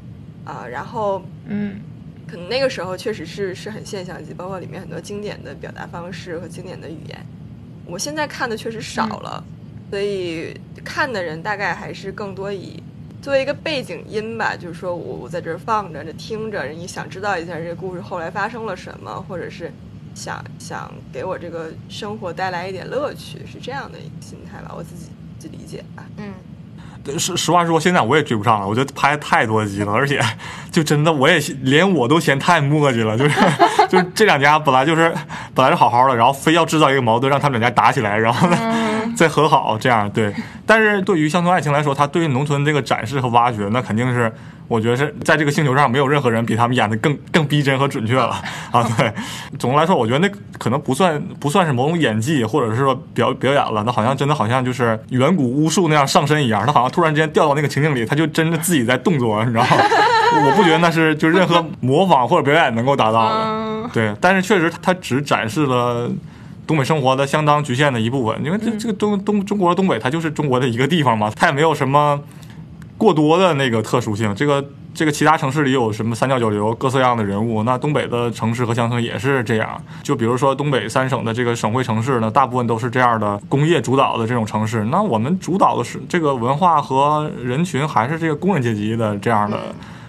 [0.44, 1.80] 啊，然后嗯，
[2.26, 7.26] 可能那个时候确实是是很现象级，包括里面很多经典的表达方式和经典的语言。
[7.86, 9.42] 我现在看的确实少了，
[9.90, 12.82] 所以看的人大概还是更多以
[13.22, 19.72] 作为一个背景音吧，就是说我我在这儿放着，这听着，你想知道一下这个故事后来发生了什么，或者是。
[20.16, 26.02] 想想给我这个生活带来一点乐趣，是这样的一个心态吧，我自己就理解吧。
[26.16, 26.32] 嗯，
[27.18, 30.18] 实实话说，现在我也追不上了，我觉得拍太多集了，而且
[30.72, 33.40] 就真的我也连我都嫌太磨叽了，就是
[33.90, 35.14] 就是这两家本来就是
[35.54, 38.56] 本来是好好的，然后非要制造一个矛盾，让他们两家打起来，然后呢
[39.16, 40.32] 再和好，这样对。
[40.64, 44.32] 但是对于乡村爱情来说，它对于农村这个展示和挖掘，那肯定是。
[44.68, 48.34] 我觉得是在这个星球上没有任何人比他们演的更更逼真和准确了
[48.72, 48.82] 啊！
[48.98, 49.12] 对，
[49.60, 59.68] 总的来说，我觉得那可能不算不算是某种演技，或者是说表表演了，那好像真的好像就是远古巫术那样上身一样，他好像突然之间掉到那个情境里，他就真的自己在动作，你知道吗？
[60.44, 63.90] 我不觉得那是就任何模仿或者表演能够达到的。
[63.92, 66.10] 对，但是确实他只展示了
[66.66, 72.20] 东北生活的相当局限的一部分，因为这这个东东中国的东北，它就是中国的一个地方嘛，它也没有什么。
[72.98, 79.78] 过多的那个特殊性，这个这个其他城市里有什么三教九流各色样的人物，那东北的城市和乡村也是这样。
[80.02, 84.82] 就比如说东北三省的这个省会城市呢，大部分都是这样的工业主导的这种城市。
[84.84, 89.60] 那我们主导的是这个文化和人群还是这个工人阶级的这样的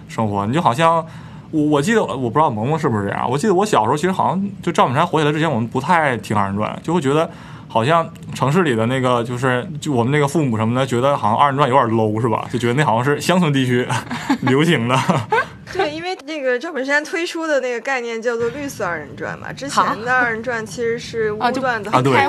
[0.08, 0.46] 生活。
[0.46, 1.04] 你就好像
[1.50, 7.30] 我我记得我不知道萌萌是不是这样，我记得我小时候其实好像就赵本山火起来之前，我们不太听二人转，就会觉得。
[7.70, 12.48] 好像城市里的那个，就是就我们那个父母什么的，觉得好像二人转有点 low 是吧？
[12.50, 13.86] 就觉得那好像是乡村地区
[14.40, 14.98] 流行的。
[15.74, 22.20] 对，因为那个赵本山推出的那个概念叫做绿色二人转嘛，之前的二人转其实是污段子很多的，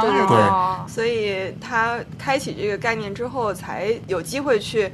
[0.00, 0.36] 对对对。
[0.88, 4.90] 所以他开启这个概念之后，才有机会去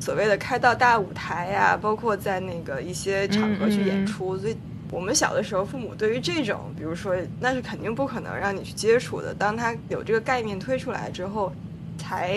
[0.00, 4.56] 所谓的开到大舞台呀，包括在那个一些场合去演出，所以。
[4.90, 9.34] 我们小的时候，父母对于这种，比如说，那是肯定不可能让你去接触的。
[9.34, 11.52] 当他有这个概念推出来之后，
[11.98, 12.36] 才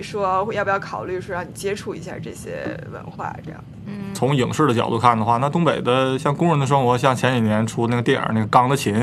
[0.00, 3.62] 说要不要考虑说让你接触一下这些文化，这样。
[4.14, 8.94] 从影视的角度看的话，那东北的像工人的生活，像前几年出那个电影那个《钢的琴》，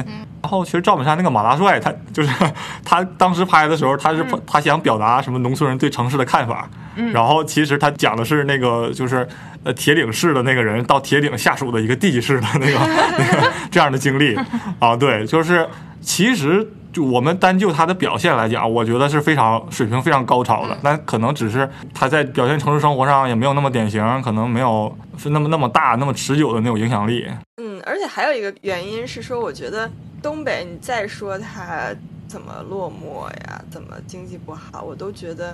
[0.46, 2.30] 然后其实赵本山那个马大帅，他就是
[2.86, 6.70] 他当时拍的时候，他是、他想表达什么农村人对城市的看法，
[7.12, 9.28] 然后其实他讲的是那个就是
[9.64, 12.78] 呃铁岭市的那个人到铁岭下属的一个地级市的那个
[13.18, 14.38] 那个这样的经历
[14.78, 15.68] 啊，对，就是
[16.00, 16.72] 其实。
[16.96, 20.78] 就我们单就他的表现来讲，我觉得是非常水平非常高超的。
[20.82, 27.28] 那可能只是他在表现城市生活上也没有那么典型，可能没有是那么那么大、那么持久的那种影响力。
[27.58, 29.92] 嗯，而且还有一个原因是说，我觉得
[30.24, 31.94] 东北，你再说它
[32.30, 35.54] 怎么落寞呀，怎么经济不好，我都觉得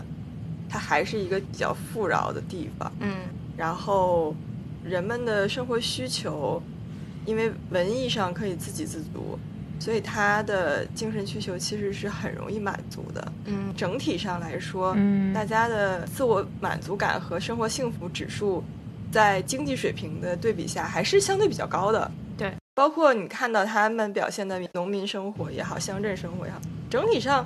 [0.69, 2.91] 它还是一个比较富饶的地方。
[2.99, 3.15] 嗯，
[3.57, 4.35] 然后
[4.83, 6.61] 人们的生活需求，
[7.25, 9.39] 因为文艺上可以自给自足。
[9.81, 13.31] 所以他的精神需求其实是很容易满足的。
[13.45, 18.63] 嗯，整体上来说，嗯大家的自我满足感和生活幸福指数，
[19.11, 22.11] 在经济水平的对比下还是相对比较高的。
[22.37, 27.43] 对，包括你看到他们表现的农民生活也好，乡镇生活也好，整体上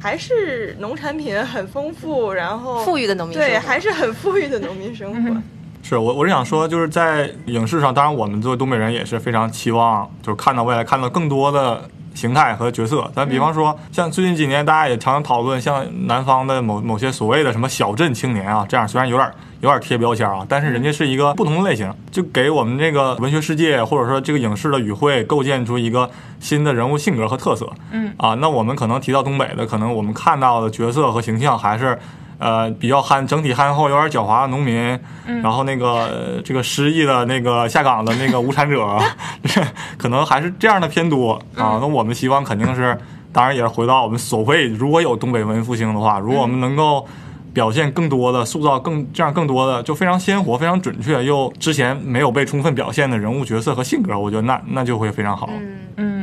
[0.00, 5.42] 还是农产品很丰富，然后富裕的农民生对，还是很富裕的农民生活。
[5.82, 13.10] 是我我是想说，就是在影视上，当然我们作为东北人也是非常期望，就是看到未来看到更多的形态和角色。
[13.14, 19.28] 咱比方说，像最近几年大家也常常讨论，像南方的某某些所谓的什么小镇青年啊，这样虽然有点
[19.60, 27.68] 有点贴标签啊，但是人家是一个不同的类型，就给我们这个文学世界或者说这个影视的语汇构建出一个新的人物性格和特色。
[27.90, 31.98] 嗯啊，那我们可能提到东北的，可能我们看到的角色和形象还是。
[32.40, 34.98] 呃，比较憨，整体憨厚，有点狡猾的农民，
[35.42, 38.98] 然后那个、呃这个失意的那个下岗的那个无产者，
[39.98, 41.78] 可能还是这样的偏多啊。
[41.80, 42.98] 那我们希望肯定是，
[43.30, 47.06] 当然也是回到我们所谓，如果有东北文艺复兴的话，如果我们能够
[47.52, 55.50] 表现更多的，塑造更这样更多的，就非常鲜活、非常准确，又之前没有被充分表现的人物角色和性格，我觉得那那就会非常好。
[55.50, 56.19] 嗯，嗯，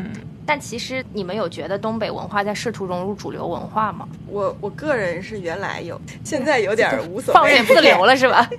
[0.47, 4.07] 但其实你们有觉得东北文化在试图融入主流文化吗？
[4.27, 8.49] 我我个人是原来有，现在有点无所谓，放任自流了是吧？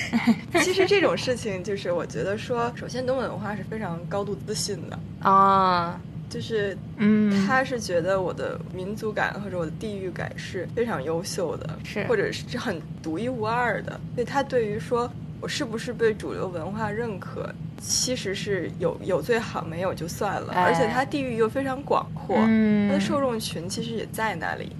[0.62, 13.98] 其实这种事情，就是我觉得说，首先东北文化是非常高度自信的，啊，就是嗯，他是觉得我的民族感或者我的地域感是非常优秀的，是或者是很独一无二的。
[14.14, 20.52] 所以他对于说我是不是被主流文化认可，其实是有有最好，没有就算了。
[20.52, 24.70] 哎而且它地域又非常广阔，嗯它的受众群其实也在那里。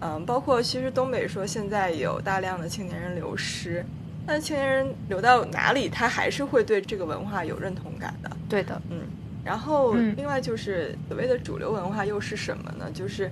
[0.00, 3.84] 嗯，包括其实东北说现在有大量的青年人流失，
[4.26, 8.30] 那青年人流到哪里，他还是会对这个文化有认同感的。
[8.48, 9.00] 对的，嗯，
[9.42, 12.90] 然后嗯另外就是所谓的主流文化又是什么呢？
[12.92, 13.30] 就是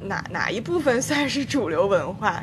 [0.00, 2.42] 哪哪一部分 算是主流文化？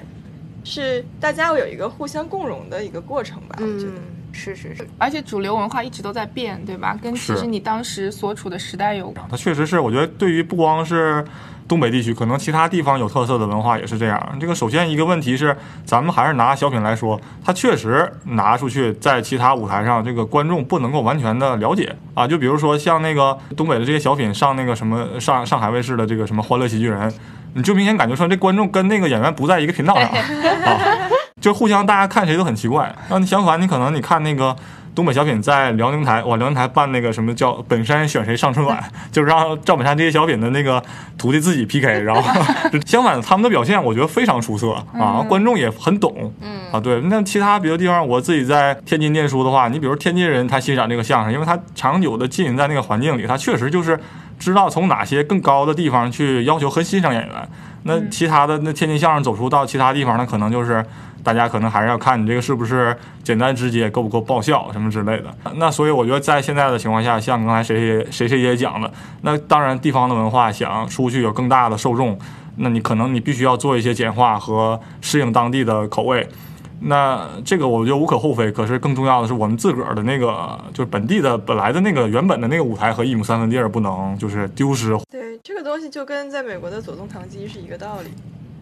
[0.64, 3.56] 是大家会有一个互相共融的一个过程吧？
[3.60, 4.02] 我觉得。
[4.36, 6.98] 嗯，是是是，而且主流文化一直都在变，对吧？
[7.02, 9.26] 跟其实你当时所处的时代有关。
[9.30, 11.24] 它确实是，我觉得对于不光是
[11.68, 14.38] 东北地区，可能其他地方有特色的文化也是这样。
[14.40, 22.28] 这个首先一个问题是，咱们还是拿小品来说，它确实拿出去在其他舞台上，这个观众不能够完全的了解啊。
[22.28, 27.10] 就比如说像那个东北的这些小品上那个什么上上海卫视的这个什么《欢乐喜剧人》，
[27.54, 31.10] 你就明显感觉说这观众跟那个演员不在一个频道上 啊，
[31.46, 32.86] 就互相大家看谁都很奇怪。
[32.86, 34.56] 然后你相反，你可能你看那个。
[34.96, 38.82] 东北小品在辽宁台，哇，辽宁台办那个什么叫“本山选谁上春晚”，
[39.12, 40.82] 就是让赵本山这些小品的那个
[41.18, 42.22] 徒弟自己 PK，然后
[42.88, 47.02] 相反他们的表现我觉得非常出色啊，观众也很懂，嗯啊，对。
[47.02, 54.00] 那其他别的地方，我自己在天津念书的话，你比如天津人他欣赏这个相声，因为他长久的浸淫在那个环境里，他确实就是
[54.40, 57.50] 知道从哪些更高的地方去要求和欣赏演员。
[57.84, 60.84] 那其他的那天津相声走出到其他地方，那可能就是
[61.26, 65.36] 大家可能还是要看你这个是不是简单直接，够不够爆笑什么之类的。
[65.56, 72.16] 那所以我觉得在现在的情况下，像刚才谁谁谁谁也讲的，那当然地方的文化想出去有更大的受众，
[72.58, 76.28] 那你可能你必须要做一些简化和适应当地的口味。
[76.82, 88.12] 那这个我觉得无可厚非，可是更重要的是我们自个儿的那个就是本地的本来的那个原本的那个舞台和一亩三分地儿不能就是丢失对，这个东西就跟在美国的左宗棠鸡是一个道理。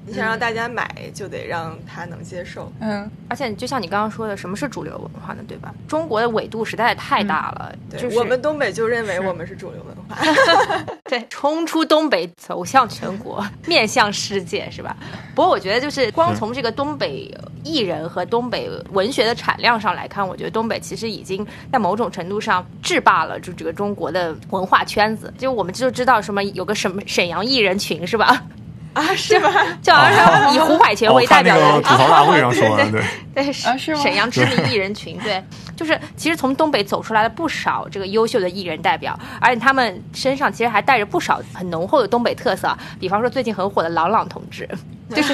[0.05, 2.71] 你想让大家买，就得让他能接受。
[2.79, 5.41] 嗯，而且就像你刚刚说的，什么是主流文化呢？
[5.47, 5.73] 对吧？
[5.87, 10.17] 中国的纬度实在太大了，对，就是我们东北就认为我们是主流文化。
[11.09, 14.95] 对，冲出东北，走向全国，面向世界，是吧？
[15.33, 25.33] 不过我觉得，就是光从这个东北艺人和东北文学的产量上来看，我觉得东北其实已经在某种程度上制霸了就这个中国的文化圈子。
[25.37, 28.43] 就我们就知道什么有个什么沈阳艺人群是吧？
[28.93, 29.49] 啊，是吗？
[29.81, 33.01] 就好像是以胡海泉为代表的吐槽大会上说的， 对，
[33.33, 35.43] 对，啊是吗沈阳知名艺人群，对，
[35.75, 44.69] 就是其实从东北走出来了不少这个优秀的艺人代表，而且他们身上其实还带着不少很浓厚的东北特色，比方说最近很火的郎朗同志，
[45.13, 45.33] 就是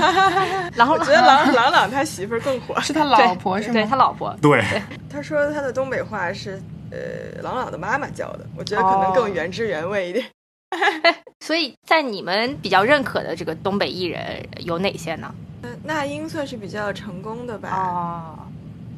[0.76, 2.80] 然后，我觉得郎朗朗他媳妇儿更火。
[2.82, 3.74] 是他老婆是吗？
[3.74, 4.63] 对他老婆，对，
[5.12, 10.26] 他说他的东北话是呃郎朗的妈妈教的，我觉得可能更原汁原味一点。
[11.40, 15.34] 所以在你们比较认可的这个东北艺人有哪些呢？
[15.62, 17.70] 呃那英算是比较成功的吧？
[17.70, 18.40] 哦，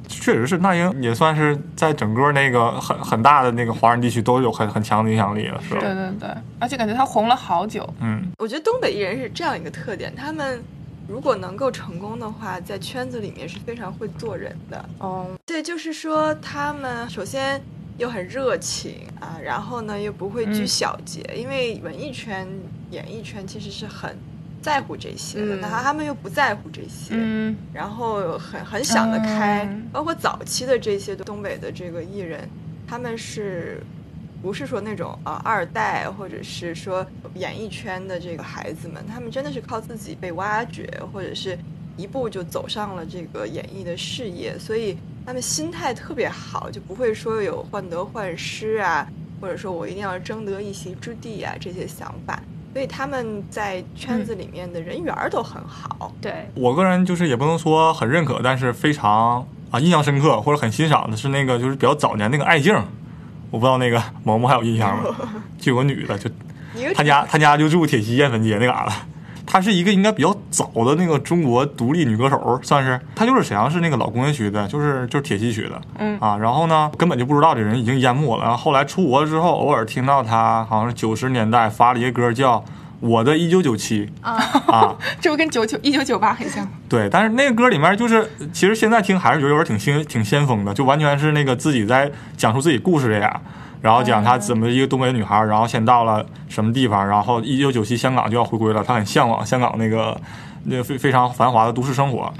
[0.08, 5.80] 确实是那英也算是在整个那个很很大的那个华人地区都有很很强的影响力了，是吧？
[5.80, 6.30] 对对对，
[6.60, 7.88] 而且感觉他红了好久。
[8.00, 10.62] 嗯，我觉得东北艺人是这样一个特点，他们
[11.08, 14.86] 如果能够成功的话，在圈子里面是非常会做人的。
[15.00, 17.60] 哦，对，就是说他们首先
[18.02, 22.48] 又很热情啊，然后呢又不会拘嗯小节，因为文艺圈、
[22.90, 24.18] 演艺圈其实是很
[24.60, 27.12] 在乎这些的，嗯那、他们又不在乎这些。
[27.12, 32.50] 嗯然后很很想得开，嗯包括早期的这些东北的这个艺人，
[32.88, 33.82] 他们是
[34.42, 41.56] 不是说那种啊、二代，或者是说演艺圈的这个孩子们，他们真的是靠自己被挖掘，或者是
[41.98, 49.08] 一步就走上了这个演艺的事业，所以他们心态特别好，就不会说有患得患失啊，
[49.40, 52.42] 或者说我一定要争得一席之地啊这些想法。
[52.74, 62.74] 所以他们在圈子里面的人缘儿都很好，对，我个人就是也不能说很认可，但是非常啊印象深刻或者很欣赏的是那个就是比较早年那个艾静，
[63.52, 65.14] 我不知道那个萌萌还有印象吗？
[65.60, 66.30] 就有个女的，就
[66.96, 68.96] 她家她家就住铁西燕坟街那嘎达。
[69.52, 72.98] 她是一个应该比较早的那个中国独立女歌手，算是。
[73.14, 76.18] 她就是沈阳市那个老工业区的，就是就是铁西区的，嗯。
[76.22, 82.60] 啊，然后呢根本就不知道这人已经淹没了，然后后来出国之后，偶尔听到她好像是九十年代发了一个歌叫
[83.02, 84.06] 《我的一九九七》
[84.72, 86.66] 啊， 这不跟九九一九九八很像？
[86.88, 93.42] 对，但是那个歌里面就是，其实现在听还是觉得有点挺先挺先锋的，就完全是那个自己在讲述自己故事这样，
[93.82, 100.20] 然后讲她怎么一个东北女孩，然后先到了什么地方，然后一九九七香港就要回归了，她很向往香港那个
[100.66, 102.32] 那个非非常繁华的都市生活。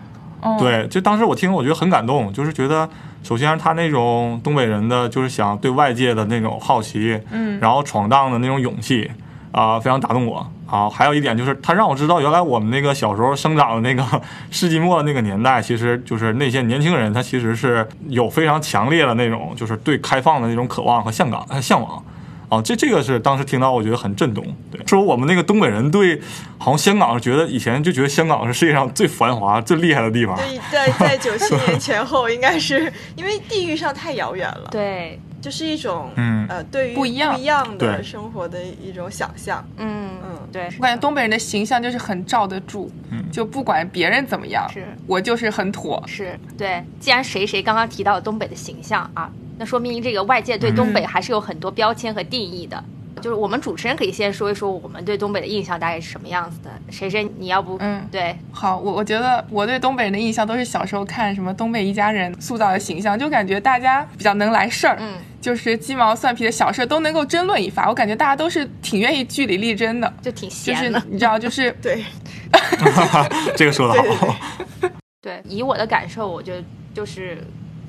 [0.42, 2.88] 哦，对，就当时我听，我觉得很感动，就是觉得
[3.24, 7.60] 首先他那种东北人的就是想对外界的那种好奇，嗯。
[7.60, 9.10] 然后闯荡的那种勇气
[9.52, 10.90] 啊、非常打动我啊。
[10.90, 14.04] 还有一点就是，他让我知道，原来我们那个小时候生长的那个
[14.50, 22.04] 世纪末那个年代，其实就是那些年轻人，他其实是有非常强烈的那种，就是对开放的那种渴望和向港呃向往。
[22.50, 24.44] 啊，这这个是当时听到，我觉得很震动。
[24.70, 26.20] 对，说我们那个东北人对，
[26.58, 30.36] 好像香港是觉得以前就觉得香港是世界上最繁华、最厉害的地方。
[30.36, 36.46] 对，在在 九七年前后，应该是因为地域上太遥远了，对，就是一种嗯。
[36.48, 37.34] 呃对于不一样。
[37.34, 39.68] 不一样的生活的一种想象。
[39.78, 40.12] 嗯。
[40.24, 40.48] 嗯。
[40.52, 43.24] 对，我感觉东北人的形象就是很罩得住，嗯。
[43.32, 44.86] 就不管别人怎么样，是。
[45.08, 46.02] 我就是很妥。
[46.08, 46.40] 是。
[46.58, 46.84] 对。
[47.00, 52.84] 既然谁谁刚刚提到了东北的形象啊，那说明这个外界对东北还是有很多标签和定义的。
[53.22, 56.70] 就是我们主持人可以先说一说我们对东北的印象大概是什么样子的。
[56.90, 67.88] 谁谁，你要不嗯对好，我我觉得我对东北人的印象都是小时候看什么《东北一家人》塑造的形象，就感觉大家比较能来事儿，嗯，就是鸡毛蒜皮的小事都能够争论一番。
[67.88, 71.02] 我感觉大家都是挺愿意据理力争的，就挺就是闲的。
[71.10, 72.04] 你知道，就是 对，
[73.56, 74.36] 这个说的对好。
[75.22, 76.64] 对，以我的感受，我觉得
[76.96, 77.38] 就是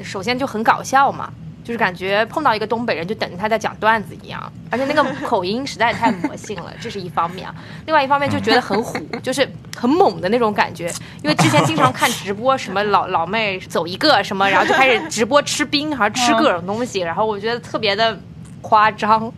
[0.02, 1.32] 首先就很搞笑嘛，
[1.64, 7.54] 就是感觉碰到一个东北人就等着他在讲段子一样，而且那个口音实在太魔性了，这是一方面啊。
[7.86, 10.92] 另外一方面就觉得很虎， 就是很猛的那种感觉。
[11.22, 18.18] 因为之前经常看直播，什么老老妹走一个什么，然后就开始直播吃冰，还是吃各种东西，然后我觉得特别的
[18.60, 19.32] 夸张，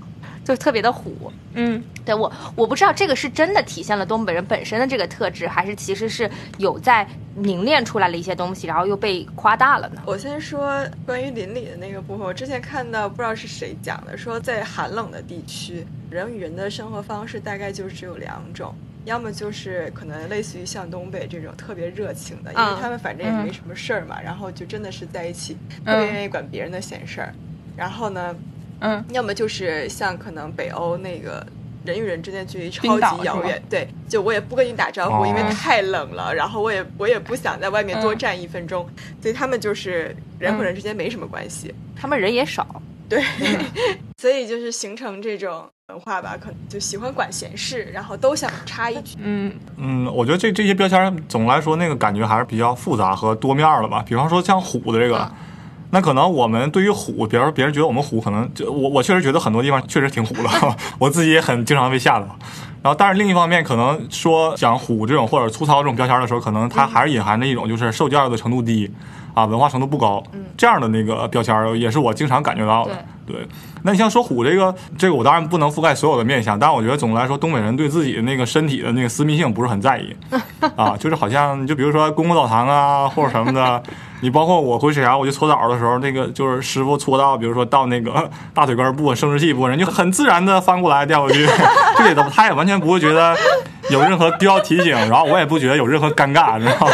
[0.44, 1.30] 就特别的虎。
[1.54, 10.02] 嗯，对我，我不知道这个是真的体现了东北人本身的这个特质，还是其实是有在凝练出来了一些东西，然后又被夸大了呢？
[10.06, 18.74] 我先说关于邻里的那个部分，我之前看到不知道是谁讲的，说在寒冷的地区，人与人的生活方式大概就只有两种。
[19.04, 27.34] 要么就是可能类似于像东北这种特别热情的，因为嗯他们反正也没什么事儿嘛，然后就真的是在一起，特别愿意管别人的闲事儿。
[27.76, 28.34] 然后呢，
[28.80, 31.46] 嗯，要么就是像可能北欧那个
[31.84, 35.26] 人与人之间距离超级遥远，对，就我也不跟你打招呼，哦。
[35.26, 38.88] 因为太冷了，然后我也我也不想在外面多嗯站一分钟，
[39.20, 41.74] 所以他们就是人和人之间没什么关系。
[41.94, 42.66] 他们人也少，
[43.08, 43.22] 对，
[44.18, 49.16] 所以就是形成这种文化吧，可能就喜欢管闲事，然后都想插一句。
[49.20, 54.02] 嗯，嗯，我觉得这这些标签总的来说那个感觉还是比较复杂和多面儿的吧。
[54.06, 55.30] 比方说像虎的这个，
[55.94, 60.50] 那可能我们对于虎，比如说别人觉得我们虎，可能就我我确实觉得很多地方确实挺虎的，
[60.98, 62.26] 我自己也很经常被吓到。
[62.82, 68.90] 然后，但是另一方面，可能说讲虎这种或者粗糙这种标签儿的时候，可能它还是隐含着一种就是受教育的程度低。
[69.34, 70.22] 啊，文化程度不高，
[70.56, 72.92] 这样的那个标签儿也是我经常感觉到的。
[73.26, 73.36] 对，
[73.82, 80.14] 那你像说虎这个，这个我当然不能覆盖所有的面相，但我觉得总的来说，东北人对自己的那个身体的那个私密性不是很在意
[80.76, 83.82] 啊，就是好像就比如说公共澡堂啊或者什么的，
[84.24, 91.46] 你包括我回沈阳，我去搓澡的时候，那个就是师傅搓到，比如说到那个大腿根部分、生殖器部分，人就很自然的翻过来掉过去，
[91.98, 93.36] 这也他也完全不会觉得
[93.90, 96.92] 有任何必要提醒，然后我也不觉得有任何尴尬，你知道吗？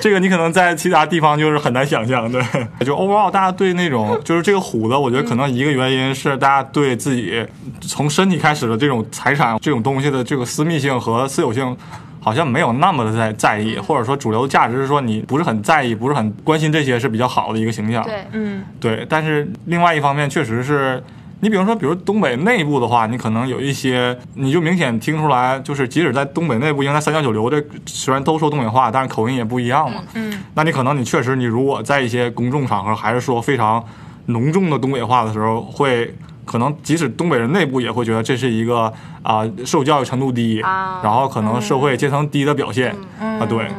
[0.00, 2.42] 这个你可能在其他地方就是很难想象，对，
[2.86, 7.46] 就 overall 大家对那种就是这个虎子，我觉得可能一个原因是大家对自己
[7.82, 11.76] 从身体开始的这种财产这种东西的这个私密性和私有性，
[12.20, 21.02] 好像没有那么的在在意，或者说主流价值是说你不是很在意，不是很关心这些是比较好的一个形象，对，嗯，对，但是另外一方面确实是。
[21.42, 30.02] 你比如说，比如东北内部的话，你可能有一些，你就明显听出来，就是即使在东北内部，因为在三教九流的，虽然都说东北话，但是口音也不一样嘛。
[30.12, 33.82] 嗯，那你可能你确实，你如果在一些公众场合还是说非常
[34.26, 36.14] 浓重的东北话的时候，会
[36.50, 38.92] 可能即使东北人内部也会觉得这是一个
[39.22, 43.46] 啊受教育程度低，啊然后可能社会阶层低的表现啊。
[43.46, 43.70] 对，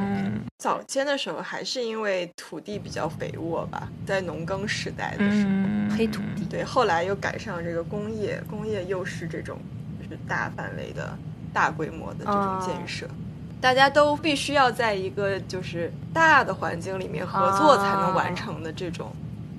[0.58, 9.58] 早先的时候还是因为土地比较肥沃吧，在农耕时代的时候，嗯，黑土地，对，后来又赶上这个工业，工业又是这种
[10.02, 11.14] 就是大范围的
[11.52, 13.06] 大规模的这种建设。
[13.60, 19.12] 大家都必须要在一个就是大的环境里面合作才能完成的这种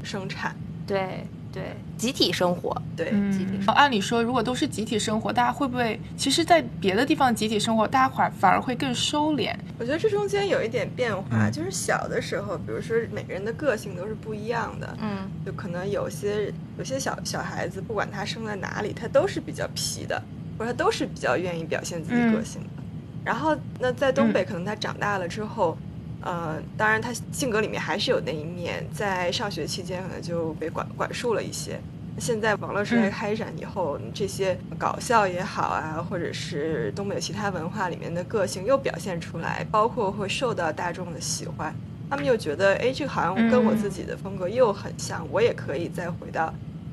[0.02, 0.56] 生产，
[0.86, 6.00] 对对，集体生活，对，集体嗯，按理说，如果都是集体生活，大家会不会？
[6.16, 9.54] 其实，在别的地方集体生活，大家反反而会更收敛。
[9.78, 11.52] 我觉得这中间有一点变化，嗯。
[11.52, 20.20] 就是小的时候，比如说每个人的个性都是不一样的，嗯，就可能有些有些小小孩子，不管他生在哪里，他都是比较皮的，
[20.58, 22.82] 或者他都是比较愿意表现自己个性的。
[23.22, 25.76] 然后那在东北，可能他长大了之后，
[26.22, 31.78] 呃，当然他性格里面还是有那一面，在上学期间可能就被管管束了一些。
[32.18, 33.10] 现在网络时代嗯。
[33.10, 41.74] 开展以后，这些搞笑也好啊，或者是东北其他文化里面的个性又表现出来，包括会受到大众的喜欢，
[42.10, 46.52] 他们又觉得，哎，这个好像跟我自己的风格又很像，我也可以再回到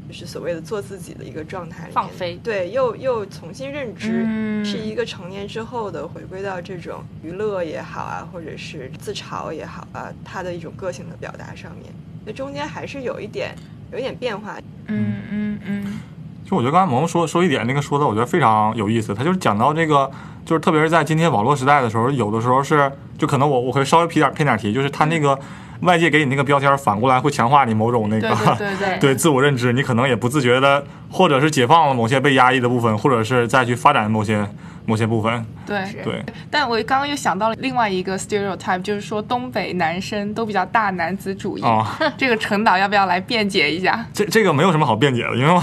[0.10, 11.94] 就是所谓的做自己的一个状态里面，放飞对，又又重新认知，嗯是一个成年之后的回归到这种娱乐也好啊，或者是自嘲也好啊，他的一种个性的表达上面，
[12.26, 13.56] 那中间还是有一点
[13.92, 14.58] 有一点变化。
[14.88, 16.00] 嗯嗯嗯
[16.44, 19.14] 就我觉得刚才萌萌说说一点，那个说的我觉得非常有意思。
[19.14, 20.10] 他就是讲到这个，
[20.44, 25.38] 就是特别是在今天网络时代的时候，有的时候是就可能我我会稍微偏点偏点题，就是他那个
[25.82, 34.46] 外界给你那个标签，反过来会强化你某种那对个对对对 对自我认知，你可能也不自觉的，或者是解放了某些被压抑的部分，或者是再去发展某些
[34.86, 35.46] 某些部分。
[35.66, 35.84] 对。
[36.04, 41.62] 对，但我刚刚又想到了另外一个 stereotype，就是说东北男生都比较大男子主义。
[41.62, 41.86] 哦
[42.18, 44.06] 这个陈导要不要来辩解一下？
[44.14, 45.62] 这这个没有什么好辩解的，因为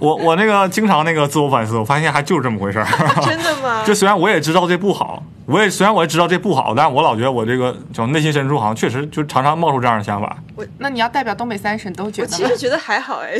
[0.00, 2.86] 我我我那个经常那个自我反思，我发现还就是这么回事儿。
[3.24, 3.82] 真的吗？
[3.84, 10.36] 就虽然我也知道这不好，我也虽然我也知道这不好，但我老觉得我这个就内心深处好像确实就常常冒出这样的想法。
[10.56, 12.56] 我那你要代表东北三省都觉得我其实？
[12.56, 13.34] 觉得还好哎，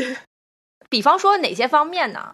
[0.89, 2.33] 比方说哪些方面呢？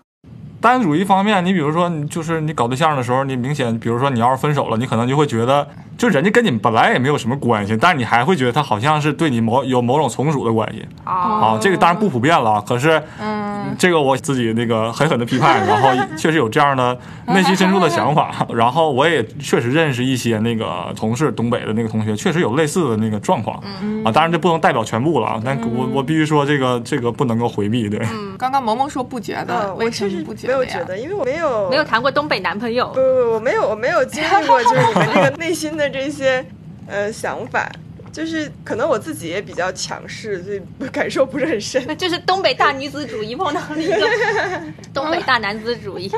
[0.62, 11.60] 单主义方面，你比如说，你就是你搞对象的时候，你明显，比如说你要是分手了，你可能就会觉得，就人家跟你本来也没有什么关系，但是你还会觉得他好像是对你某有某种从属的关系啊啊。
[11.60, 16.96] 这个当然不普遍了，可是，嗯，这个我自己那个狠狠的批判，然后确实有这样的
[17.26, 23.58] 内心深处的想法，然后我也确实认识一些那个同事，东北的那个同学，确实有类似的那个状况
[24.06, 24.12] 啊。
[24.12, 28.00] 当然这不能代表全部了，但我我必须说这个这个不能够回避，对。
[28.38, 30.84] 刚刚萌萌说不觉得，呃，我为什确实么不觉得呀没有觉？
[30.86, 36.46] 得，因为我没有没有谈过东北男朋友不，不不，我没有，我没有经历过， 就是你们这个内心的这些
[36.88, 37.72] 呃想法，
[38.12, 41.84] 就是可能我自己也比较强势，所以感受不是很深。
[41.88, 44.10] 那 就是东北大女子主义碰到了一个
[44.94, 46.12] 东北大男子主义。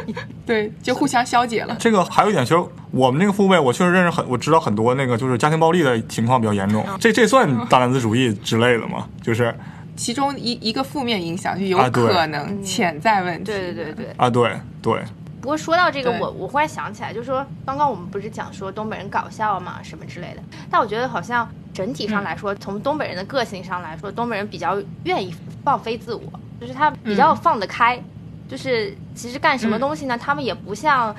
[0.45, 1.77] 对，就互相消解了。
[1.79, 2.61] 这个还有一点，其实
[2.91, 6.85] 我们那个父辈，我确实认识很，我知道很多那个就是家庭暴力的情况比较严重。
[6.99, 9.07] 这这算大男子主义之类的吗？
[9.21, 9.53] 就是
[9.95, 13.51] 其中一一个负面影响就有可能潜在问题。
[13.51, 14.05] 对对对对。
[14.17, 14.43] 啊，对
[14.81, 15.03] 对，
[15.41, 20.41] 不过说到这个，我我忽然想起来，就是说刚刚我们不是讲说东北人搞笑嘛什么之类的，
[20.71, 26.21] 但我觉得好像整体上来说，从东北人的个性上来说，东北人比较愿意放飞自我，
[26.61, 28.01] 就是他比较放得开，
[28.47, 31.13] 就是其实干什么东西呢，他们也不像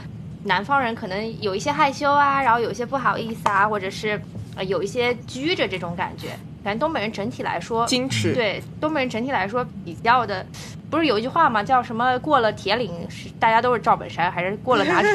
[0.45, 4.20] 南方人可能有一些害羞啊，然后有一些不好意思啊，或者是
[4.57, 6.31] 呃有一些拘着这种感觉。
[6.65, 10.45] 感觉东北人整体来说，矜持对东北人整体来说比较的，
[10.91, 11.62] 不是有一句话吗？
[11.62, 12.19] 叫什么？
[12.21, 15.09] 过了铁岭是大家都是赵本山，还是过了哪里？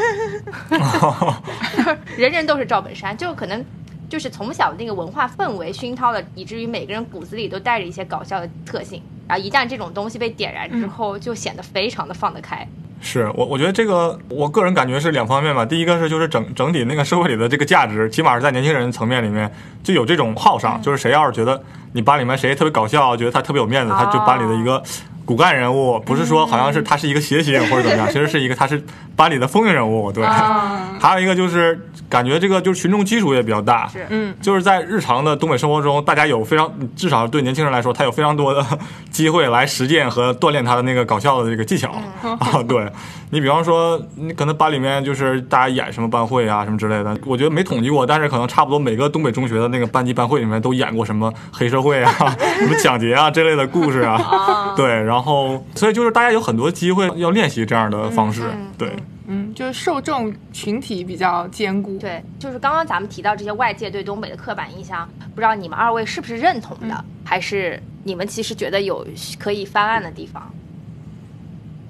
[2.16, 3.66] 人人都是赵本山，就可能
[4.08, 9.02] 就是从小那个文化氛围熏陶的，以至于每个人骨子里都带着一些搞笑的特性。
[9.28, 12.68] 然后一旦这种东西被点燃之后，就显得非常的放得开。
[13.02, 15.66] 是我，我觉得这个，我个人感觉是两方面吧。
[15.66, 19.50] 第一个是就是整整体那个社会里的这个价值，起码是在年轻人层面里面
[19.84, 21.62] 就有这种好上，就是谁要是觉得
[21.93, 24.84] 你班里面谁特别搞笑，觉得他特别有面子，他就班里的一个
[25.30, 28.84] 骨干人物，不是说好像是他是一个谐星或者怎么样， 其实是一个他是
[29.15, 30.11] 班里的风云人物。
[30.11, 34.07] 对，还有一个就是感觉这个就是群众基础也比较大，是。
[34.09, 38.65] 嗯，就是在日常的东北生活中，大家有非常至少对年轻人来说，他有非常多的
[39.11, 41.91] 机会来实践和锻炼他的那个搞笑的这个技巧、
[42.23, 42.63] 啊。
[42.67, 42.91] 对
[43.32, 52.11] 你比方说，你可能班里面就是大家演什么班会啊什么之类的，我觉得没统计过，但是可能差不多每个东北中学的那个班级班会里面都演过什么黑社会啊、
[52.59, 54.73] 什么抢劫啊这类的故事啊。
[54.75, 58.49] 对，然后所以就是大家有很多机会要练习这样的方式。
[58.77, 58.91] 对。
[59.32, 61.99] 嗯，就是受众群体比较坚固。
[61.99, 69.05] 对，就是刚刚咱们提到这些外界对东北的刻板印象，不知道你们二位是不是认同的，还是你们其实觉得有
[69.38, 70.51] 可以翻案的地方？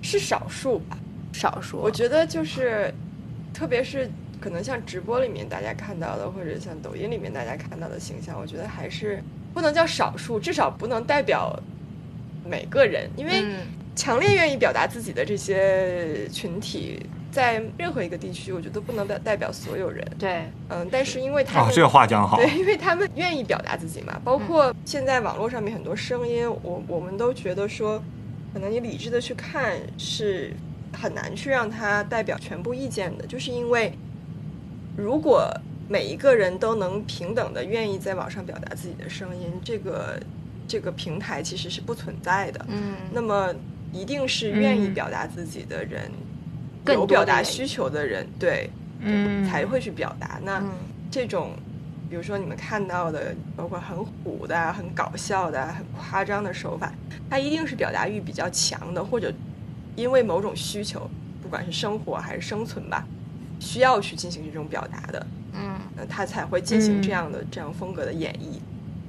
[0.02, 0.98] 是少数吧。
[1.34, 2.94] 少数，我觉得就是，
[3.54, 4.10] 特别是
[4.40, 9.24] 可能像直播里面大家看到的，或者像抖音里面大家看到的形象，我觉得还是
[9.54, 11.58] 不能叫少数，至少不能代表
[12.46, 20.08] 每个人，因为嗯强烈愿意表达自己的这些群体，在任何一个地区，我觉得不能代代表所有人。
[20.18, 22.38] 对，嗯，但是因为他们、，啊这个话讲好。
[22.38, 28.02] 对，因为他们愿意表达自己嘛，包括现在网络上面很多声音，我我们都觉得说，
[28.54, 30.54] 可能你理智的去看是
[30.94, 33.92] 很难去让它代表全部意见的，就是因为
[34.98, 35.50] 如果
[35.88, 40.20] 每一个人都能平等的愿意在网上表达自己的声音，这个
[40.68, 42.66] 这个平台其实是不存在的。
[42.68, 43.54] 嗯，那么
[43.92, 46.12] 一定是愿意表达自己的人，
[46.86, 48.70] 更有表达需求的人，对，
[49.00, 50.40] 嗯，才会去表达。
[50.44, 50.70] 那、嗯
[51.12, 51.54] 这种，
[52.08, 56.94] 比如说你们看到的，包括很虎的啊、很搞笑的啊、很夸张的手法，
[57.28, 59.34] 它一定是表达欲比较强的，或者
[59.96, 61.10] 因为某种需求，
[61.42, 63.06] 不管是生活还是生存吧，
[63.60, 68.60] 需要去进行这种表达的，嗯呃，他才会进行嗯这样的、这样风格的演绎。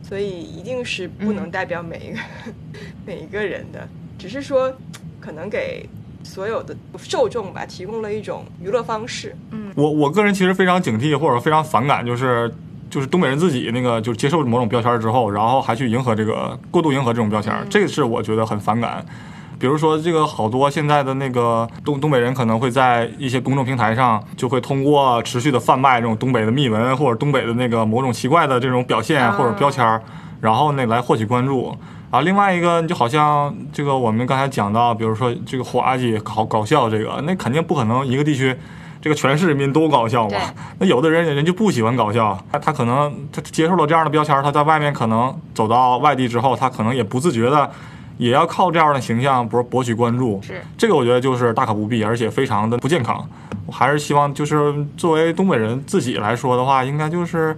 [0.03, 2.19] 所以一定是不能代表每一个、
[3.07, 3.87] 每一个人的，
[4.19, 4.73] 只是说
[5.21, 5.89] 可能给
[6.25, 9.37] 所有的受众吧提供了一种娱乐方式。
[9.53, 12.53] 嗯我我个人其实非常警惕或者非常反感，就是
[12.89, 19.05] 就是东北人自己那个就是接受某种标签之后，然后还去迎合这个过度迎合这种标签，这个是我觉得很反感。
[19.61, 30.01] 比如说，这个好多现在的那个东东北人可能会在一些公众平台上，就会通过持续的贩卖这种东北的秘闻或者东北的那个某种奇怪的这种表现或者标签儿，
[30.41, 31.77] 然后那来获取关注。
[32.11, 38.57] 啊，另外一个就好像这个我们刚才讲到，比如说这个滑稽搞搞笑这个，那肯定不可能一个地区
[39.03, 40.39] 这个全市人民都搞笑嘛。
[40.79, 47.71] 那有的人人就不喜欢搞笑，他他可能他接受了这样的标签，他在外面可能走到外地之后，他可能也不自觉的
[48.21, 50.41] 也要靠这样的形象博博取关注。
[50.43, 53.29] 是这个我觉得就是大可不必，而且非常的不健康。
[53.67, 57.57] 我还是希望就是作为东北人自己来说的话，应该就是。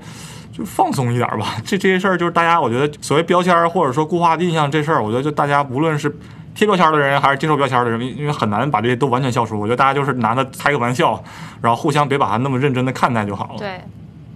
[0.54, 6.14] 就放松一点吧， 这这些事儿就是大家，我觉得所谓标签儿或者说固化的印象这事儿，我觉得就大家无论是
[6.54, 9.58] 贴标签儿的人还是接受标签儿的人，因因为很难把这些都完全消除。
[9.58, 11.24] 我觉得大家就是拿它开个玩笑，
[11.62, 13.58] 然后互相别把它那么认真的看待就好了。
[13.60, 13.80] 对。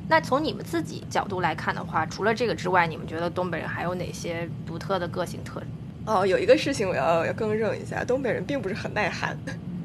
[0.08, 5.68] 那从你们自己角度来看的话，除了这个之外，你们觉得东北人还有哪些独特的个性特征？
[6.06, 9.36] 哦，有一个事情我要要更正一下，东北人并不是很耐寒。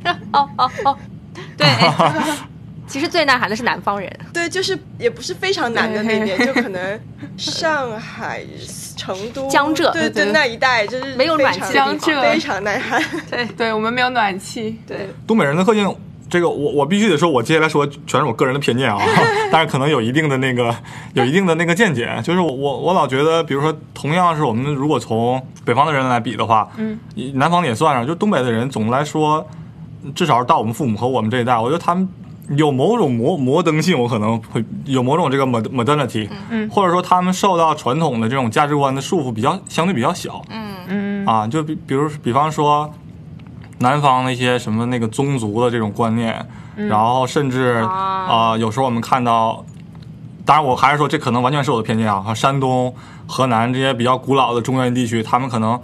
[0.33, 0.97] 哦哦哦，
[1.57, 1.67] 对，
[2.87, 4.11] 其实最耐寒的是南方人。
[4.33, 6.99] 对，就是也不是非常南的那边，就可能
[7.37, 8.43] 上海、
[8.97, 10.31] 成都、江浙对对对。
[10.31, 11.99] 那一带，就是没有非常暖气的地方。
[11.99, 13.01] 江浙非常耐寒。
[13.29, 13.45] 对。
[13.45, 15.95] 对我们没有暖气，对，东北人的特性，
[16.31, 18.97] 这个我我必须得说，我接下来说全是我个人的偏见啊，
[19.51, 20.73] 但是可能有一定的那个
[21.13, 26.97] 有一定的那个见解，就是我我我老觉得，比如说同样是我们如果从北方的人来比的话，嗯，
[27.35, 29.45] 南方也算上，就东北的人总的来说，
[30.15, 32.07] 至少是到我们父母和我们这一代，我觉得他们。
[32.57, 36.69] 有某种摩摩登性，我可能会有某种这个 mod modernity，嗯。
[36.69, 40.75] 或者说他们受到传统的这种价值观的束缚比较相对比较小，嗯。
[40.87, 41.25] 嗯。
[41.25, 42.91] 啊，就比比如比方说，
[43.81, 49.65] 南方那些什么那个宗族的这种观念，然后甚至啊啊、有时候我们看到
[50.45, 52.33] 当然我还是说这可能完全是我的偏见啊。
[52.33, 52.93] 山东、
[53.27, 55.79] 河南这些比较古老的中原地区，他们可能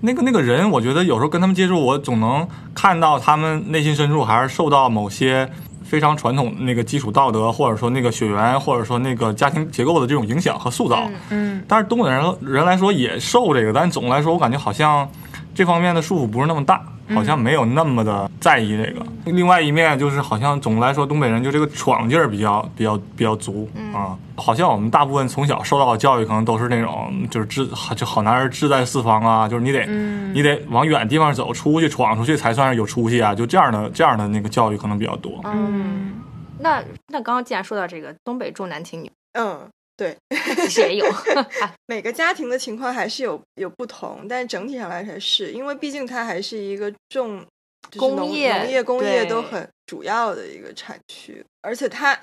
[0.00, 5.50] 那个那个人，我觉得有时候跟他们接触，我总能看到他们内心深处还是受到某些
[5.82, 11.06] 非常传统那个基础道德，或者说那个血缘，或者说那个家庭结构的这种影响和塑造。
[11.30, 15.08] 嗯但是东北人人来说也受这个，但总的来说，我感觉好像
[15.54, 16.82] 这方面的束缚不是那么大，
[17.14, 19.04] 好像没有那么的在意这个。
[19.26, 24.16] 另外一面就是，好像总的来说，东北人就这个闯劲儿比较比较比较足、啊。
[24.36, 29.84] 好像我们大部分从小受到的教育，可能都是那种就是志就好男儿志在四方啊，就是你得、
[30.32, 35.40] 你得往远地方走，出去闯出去才算是有出息啊，就这样的这样的那个教育可能比较多。
[35.44, 36.20] 嗯，
[36.58, 39.60] 那那刚刚既然说到这个东北重男轻女，嗯，
[40.00, 40.16] 对，
[40.64, 41.06] 其实也有
[41.86, 47.44] 每个家庭的情况还是有有不同，但整体上来说是因为毕竟它还是一个重
[47.90, 52.18] 就是工业农业、工业都很主要的一个产区，而且它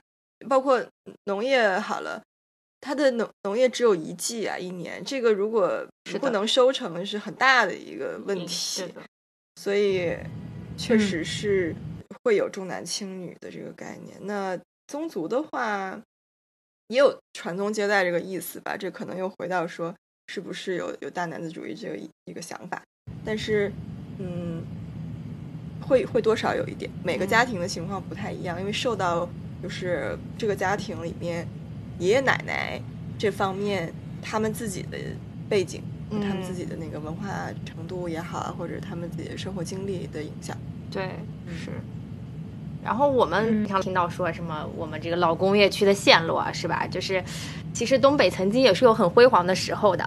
[0.50, 0.84] 包括
[1.26, 2.20] 农业好了。
[2.80, 5.86] 它的农农业只有一季啊，一年，这个如果
[6.20, 8.94] 不能收成，是很大的一个问嗯题。
[9.56, 10.16] 所以
[10.78, 11.76] 确嗯实是
[12.24, 14.16] 会有重男轻女的这个概念。
[14.22, 14.58] 那
[14.88, 16.00] 宗族的话，
[16.88, 18.76] 也有传宗接代这个意思吧？
[18.78, 19.94] 这可能又回到说，
[20.28, 22.82] 是不是有有大男子主义这个一一个想法？
[23.24, 23.72] 但是，
[24.20, 24.64] 嗯，
[25.82, 29.30] 会会多少有一点，每个家庭的情况不太一样，因为受到
[29.62, 31.48] 就是这个家庭里面
[32.00, 32.82] 爷爷奶奶
[33.18, 34.98] 这方面他们自己的
[35.50, 35.82] 背景。
[36.10, 40.58] 他们自己的那个文化程度也好啊，或者他们自己的生活经历的影响。
[40.90, 41.10] 对，
[41.50, 41.70] 是。
[42.88, 46.88] 然后我们经常听到说什么我们这个老工业区的陷落啊，是吧？
[46.90, 47.22] 就是
[47.74, 50.06] 其实东北曾经也是有很辉煌的时候的。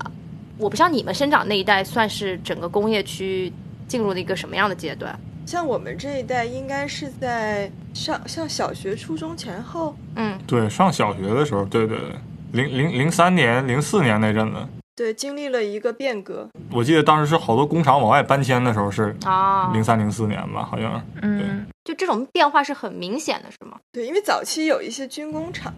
[0.56, 3.52] 我不知道你们生长那一代算是整个工业区
[3.86, 5.14] 进入了一个什么样的阶段？
[5.44, 9.94] 像我们这一代，应该是在上上小学、初中前后。
[10.14, 14.56] 嗯，对，上小学的时候，对对对，零零零三年、零四年那阵子，
[15.00, 16.46] 对，经历了一个变革。
[16.70, 21.02] 我记得当时是好多工厂往外搬迁的时候是啊，零三零四年吧，好像。
[21.22, 23.78] 嗯就这种变化是很明显的，是吗？
[23.92, 25.72] 对，因为早期有一些军工厂，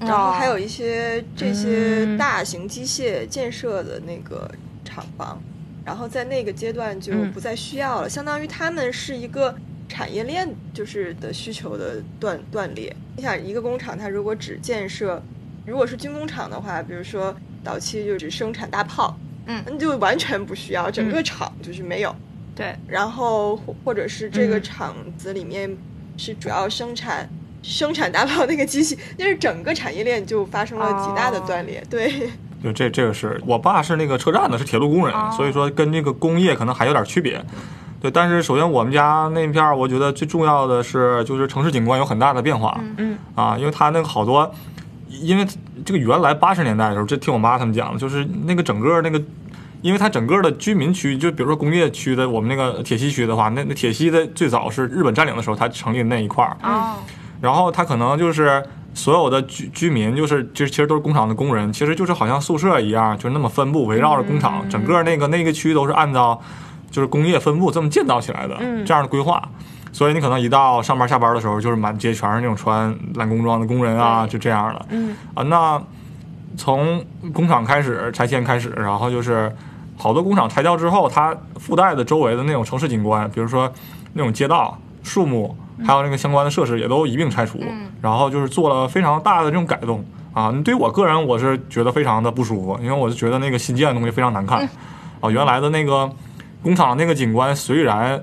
[0.00, 4.50] 哦然后还有一些这些嗯大型机械建设的那个
[4.86, 5.38] 厂房，
[5.84, 9.54] 然后在那个阶段就嗯不再需要了，相当于他们是一个
[9.86, 12.96] 产业链就是的需求的断断裂。
[13.18, 15.22] 你想，一个工厂它如果只建设，
[15.66, 22.14] 如果是军工厂的话，比如说早期就只生产大炮，嗯那就完全不需要，整个厂就是没有。
[22.54, 25.74] 对，然后或或者是这个嗯厂子里面
[26.18, 27.28] 是主要生产、
[27.62, 31.82] 生产大炮那个机器，就是整个产业链就发生了极大的哦断裂。
[31.88, 32.30] 对，
[32.62, 37.42] 就这这个是我爸是那个车站的，是铁路工人，哦所以说跟这个工业可能还有点区别。
[37.98, 42.78] 对，但是首先我们家那片儿，我觉得最重要的是就是城市景观有很大的变化。
[42.96, 44.50] 嗯啊，因为它那个好多，
[45.20, 45.46] 因为
[45.84, 49.22] 这个原来八十年代的时候，这听我妈他们讲的，就是那个整个那个，
[49.82, 56.96] 因为它整个的居民区，就比如说工业区的，我们那个铁西区的话，那那铁西的最早是日本占领的时候，它成立的那一块儿，哦，
[57.40, 58.62] 然后它可能就是
[58.94, 66.40] 所有的居居民，就是就是其实都是工厂的工人，其实就是好像宿舍一样，就是那么分布围绕着工厂，整个那个那个区都是按照
[66.90, 68.84] 就是工业分布这么建造起来的、嗯。
[68.84, 69.42] 这样的规划。
[69.92, 74.86] 所以你可能一到上班下班的时候，就是满街全是那种穿蓝工装的工人啊，就这样的。
[74.90, 75.16] 嗯。
[75.34, 75.82] 啊，那
[76.56, 79.50] 从工厂开始拆迁开始，然后就是
[79.96, 83.70] 好多工厂拆掉之后，它附带的周围的那种城市景观，比如说
[84.14, 87.90] 那种街道、树木，还有那个相关的设施也都一并拆除，嗯。
[88.00, 90.52] 然后就是做了非常大的这种改动啊。
[90.64, 94.68] 对于我个人，我是觉得非常的不舒服，因为我是觉得那个新建的东西非常难看、
[95.20, 96.10] 啊，原来的那个
[96.62, 98.20] 工厂那个景观虽然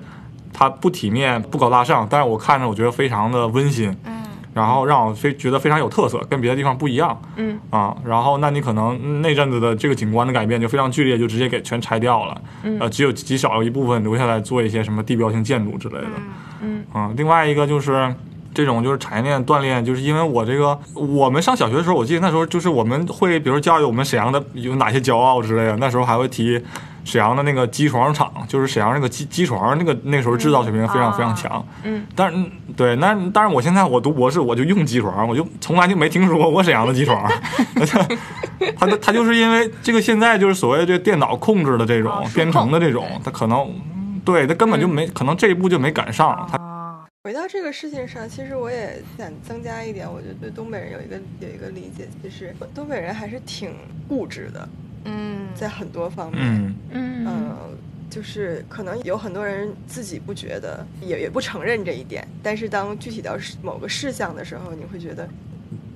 [0.58, 3.96] 它不体面、不高大上，但是我看着我觉得非常的温馨。
[4.06, 4.14] 嗯
[4.54, 7.96] 然后让我非觉得非常有特色，跟别的地方不一样嗯啊。
[8.04, 16.08] 然后那你可能那阵子的这个景观的改变就非常剧烈，就直接给全拆掉了，嗯呃，只有极少一部分留下来做一些什么地标性建筑之类的。
[16.64, 18.12] 嗯啊，另外一个就是
[18.52, 26.60] 这种就是产业链锻炼，就是因为我这个我们上小学的时候，我记得那时候就是我们会，比如教育我们沈阳的有哪些骄傲之类的，那时候还会提
[27.08, 31.66] 沈阳的那个机床厂，就是沈阳那个机机床那个那个时候制造水平非常非常强。
[31.84, 32.38] 嗯，但是
[32.76, 37.32] 对，那但是我现在我读博士，我就用机床，我就从来就没听说过沈阳的机床。
[38.76, 43.74] 它它它就是因为这个现在就是所谓这电脑控制的这种哦编程的这种，他可能
[44.26, 46.46] 对他根本就没可能这一步就没赶上。
[46.52, 53.74] 它啊，回到这个事情上，其实我也想增加一点，我觉得对东北人有一个有一个理解，就是东北人还是挺
[54.08, 54.68] 固执的，
[55.08, 56.40] 嗯，在很多方面。
[56.44, 57.58] 嗯嗯呃，
[58.10, 65.28] 就是可能有很多人自己不觉得，也也不承认这一点，但是当具体到某个事项的时候，你会觉得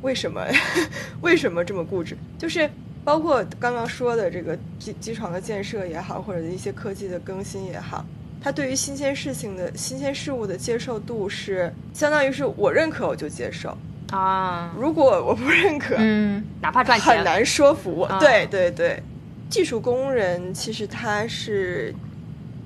[0.01, 0.45] 为什么
[1.21, 2.17] 为什么这么固执？
[2.37, 2.69] 就是
[3.03, 8.05] 包括刚刚说的这个机机床的建设也好，或者一些科技的更新也好，
[8.41, 13.75] 它对于新鲜事情的新鲜事物的接受度是相当于是我认可我就接受，
[14.11, 17.15] 啊，如果我不认可，嗯，哪怕赚钱。
[17.15, 18.05] 很难说服我。
[18.05, 18.19] 啊。
[18.19, 19.01] 对对对，
[19.49, 21.93] 技术工人其实他是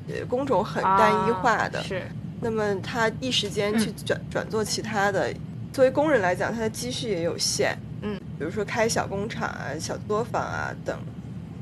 [0.10, 2.02] 呃工种很单一化的，啊是。
[2.42, 5.34] 那么他一时间去转、转做其他的，
[5.72, 7.78] 作为工人来讲，他的积蓄也有限。
[8.02, 11.00] 嗯，比如说开小工厂啊、小作坊啊等，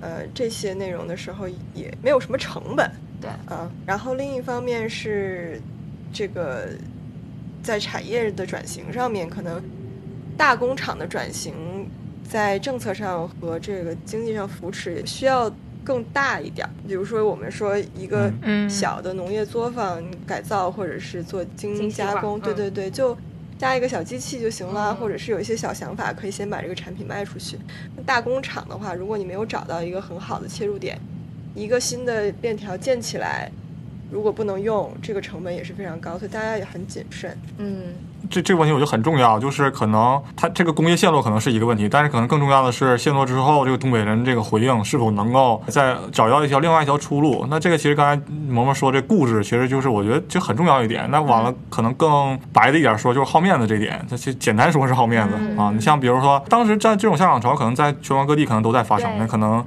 [0.01, 2.89] 呃，这些内容的时候也没有什么成本。
[3.21, 3.29] 对。
[3.45, 5.61] 啊，然后另一方面是
[6.11, 6.67] 这个
[7.64, 9.59] 在产业的转型上面，可能
[10.38, 11.53] 大工厂的转型
[12.30, 15.51] 在政策上和这个经济上扶持也需要
[15.84, 16.70] 更大一点儿。
[16.88, 23.18] 比如说，我们说一个嗯小的农业作坊改造，或者是做精加工，对嗯对对，就。
[23.55, 27.57] 加一个小机器就行了，嗯或者是有一些小想法，可以先把这个产品卖出去。
[28.05, 30.99] 大工厂的话，如果你没有找到一个很好的切入点，
[31.55, 33.49] 一个新的链条建起来，
[34.12, 37.38] 如果不能用，这个成本也是非常高，所以大家也很谨慎。
[37.58, 37.93] 嗯
[38.30, 47.45] 这这个问题我觉得很重要，就是可能它这个工业陷落可能是一个问题，但是可能更重要的是陷落之后，这个东北人这个回应是否能够再找到一条另外一条出路。
[47.49, 51.06] 那这个其实刚才萌萌说这固执，其实就是我觉得就很重要一点。
[51.12, 54.04] 那完了，可能更白的一点说，就是好面子这点。
[54.10, 55.70] 它其实简单说是好面子、啊。
[55.72, 59.64] 你像比如说，当时在这种下岗潮，可能在全国各地可能都在发生，那可能。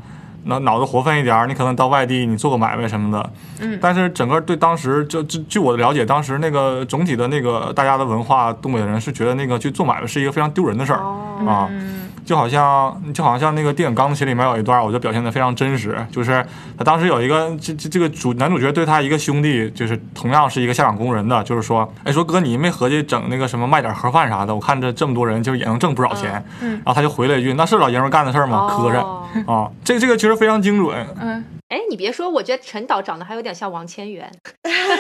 [0.47, 3.31] 脑脑子活泛一点儿，你可能到外地你做个买卖什么的，
[3.61, 3.79] 嗯。
[3.81, 11.01] 但是整个对当时就就据我的了解，当时那个总体的那个大家的文化，东北人是觉得那个去做买卖是一个非常丢人的事儿、
[11.47, 16.45] 啊，嗯就好像就好像那个电影《钢琴》里面有一段，我觉得表现的非常真实，就是
[16.77, 26.73] 他当时有一个这这这个主男主角对他一个兄弟，就是同样是一个下岗工人的，就是说，哎说哥你没合计整那个什么卖点盒饭啥的，我看这这么多人就也能挣不少钱，嗯。
[26.73, 28.67] 然后他就回了一句，那是老爷们儿干的事儿吗？
[28.69, 34.31] 磕碜哦啊，这这个其实非常精准，嗯，哎，你别说，我觉得陈导长得还有点像王千源。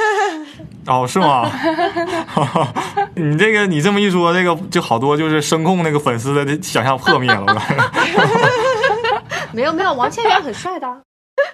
[0.86, 1.48] 哦，是吗？
[3.14, 7.62] 你这个你这么一说，这个就好多就是声控那个粉丝的想象破灭了。
[9.52, 10.86] 没有没有，王千源很帅的。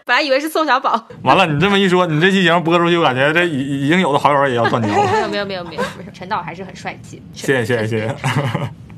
[0.04, 5.28] 本来以为是宋小宝，完了，你这么一说，你这期节目播出去，我感觉这已已经有的好友也要断交了。
[5.28, 7.22] 没有没有没有没有没有，陈导还是很帅气。
[7.34, 8.91] 谢谢谢谢谢谢。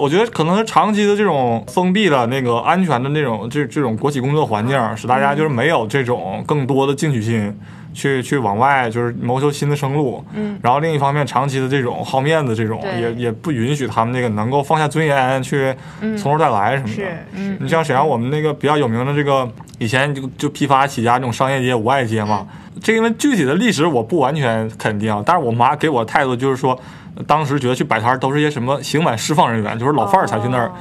[0.00, 7.54] 我觉得可能是长期的这种封闭的那个安全的那种这这种国企工作环境，使大家就是没有这种更多的进取心，
[7.92, 10.24] 去去往外就是谋求新的生路。
[10.32, 15.74] 嗯，然后另一方面，长期的这种好面子这种，也也不允许他们那个能够放下尊严去
[16.16, 16.94] 从头再来什么的。
[16.94, 19.46] 是嗯你像沈阳，我们那个比较有名的这个，
[19.80, 22.46] 以前就就批发起家这种商业街、无爱街嘛。
[22.80, 26.80] 这因为具体的历史我不完全肯定，但是我妈给我态度就是说，
[27.26, 30.68] 当时觉得去摆摊儿都是一些什么刑满释放人员，就是老范儿才去那儿。
[30.68, 30.72] 哦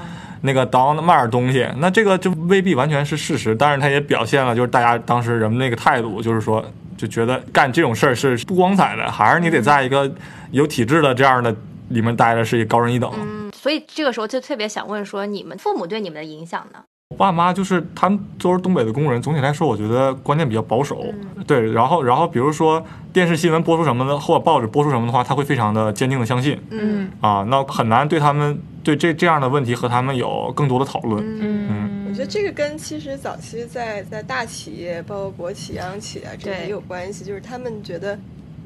[0.42, 6.64] 那个当卖点东西，那这个就未必完全是事实，但是他也表现了就是大家当时人们那个态度，就是说
[6.96, 10.10] 就觉得干这种事儿是不光彩的，还是你得在一个
[10.52, 11.54] 有体制的这样的
[11.90, 13.12] 里面待着是一高人一等。
[13.18, 16.80] 嗯，所以这个时候就特别想问说，你们父母对你们的影响呢？
[17.10, 21.04] 我爸妈就是他们都是东北的工人，总体来说，我觉得观念比较保守。
[21.48, 31.24] 对，然后然后比如说电视新闻播出什么的，或者报纸播出什么的话，他会非常的坚定的相信嗯啊，那很难对他们对这这样的问题和他们有更多的讨论。
[31.42, 37.26] 嗯我觉得这个跟其实早期在在大企业，包括国企、央企啊，这也有关系。
[37.26, 38.18] 就是他们觉得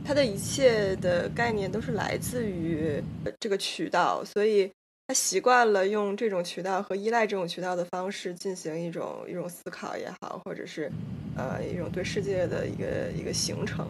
[0.04, 3.02] 他的一切的概念都是来自于
[3.40, 4.70] 这个渠道，所以
[5.08, 10.90] 他习惯了用这种渠道和依赖这种渠道的方式进行一种一种思考也好，或者是
[11.36, 13.86] 呃一种对世界的一个一个形成。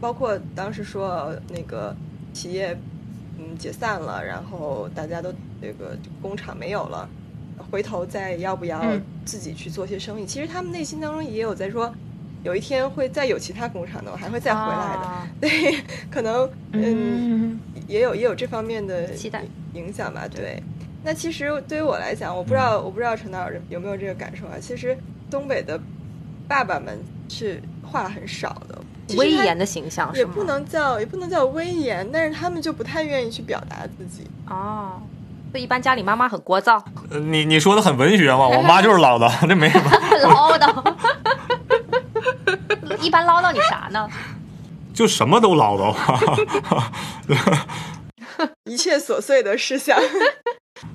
[0.00, 1.94] 包括当时说那个
[2.32, 2.72] 企业
[3.36, 7.08] 嗯解散了，然后大家都这个工厂没有了。
[7.70, 10.24] 回头再要不要嗯自己去做些生意。
[10.24, 11.92] 其实他们内心当中也有在说，
[12.44, 15.02] 有一天会再有其他工厂的，我还会再回来的。
[15.02, 16.80] 啊 对，可能嗯
[17.74, 20.28] 嗯也有也有这方面的期待影响吧。
[20.28, 20.62] 对，
[21.02, 24.54] 那其实对于我来讲，我不知道我不知道陈导有没有这个感受啊。
[24.60, 24.96] 其实
[25.28, 25.80] 东北的
[26.46, 26.96] 爸爸们
[27.28, 28.78] 是话很少的，
[29.16, 30.20] 威严的形象是？
[30.20, 34.28] 也不能叫也不能叫威严，但是他们就不太愿意去表达自己。
[34.48, 35.00] 哦。
[35.50, 36.78] 所以一般家里妈妈很聒噪、
[37.10, 39.90] 呃你你说的很文学嘛，我妈就是唠叨，这没什么，
[40.28, 40.94] 唠叨。
[43.00, 44.06] 一般唠叨你啥呢？
[44.98, 45.94] 就什么都唠叨。
[48.68, 49.96] 一切琐碎的事项，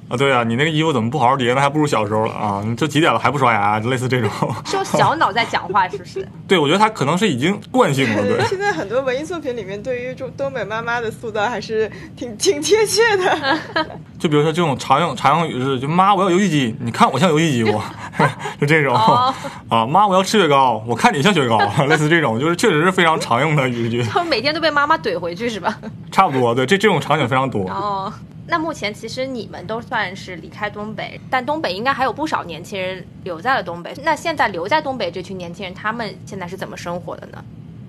[0.09, 1.61] 啊，对啊，你那个衣服怎么不好好叠呢？
[1.61, 2.63] 还不如小时候了啊！
[2.77, 4.29] 这几点了还不刷牙，就类似这种。
[4.65, 6.27] 是用小脑在讲话，是不是？
[6.47, 8.45] 对，我觉得他可能是已经惯性了，对。
[8.45, 13.59] 现在很多文艺作品里面，对于中东北妈妈的塑造还是挺挺贴切的。
[14.19, 17.71] 就比如说这种常用常用语是，就妈我要游戏机，你看我像游戏机不？
[18.59, 18.93] 就这种
[19.69, 21.57] 啊，妈我要吃雪糕，我看你像雪糕，
[21.87, 24.03] 类似这种，就是确实是非常常用的语句。
[24.03, 25.75] 他们每天都被妈妈怼回去是吧？
[26.11, 27.67] 差不多，对，这这种场景非常多。
[27.69, 28.13] 哦。
[28.45, 33.93] 那目前其实你们都算是离开东北，但东北应该还有不少年轻人留在了东北。
[34.03, 37.43] 那现在留在东北这群年轻人，他们现在是怎么生活的呢？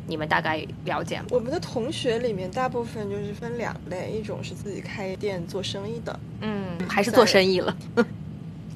[0.06, 1.24] 你们大概了解吗？
[1.30, 7.76] 我们的同学里面，大部分就是分两类，一种是自己开店做生意的，嗯，还是做生意了。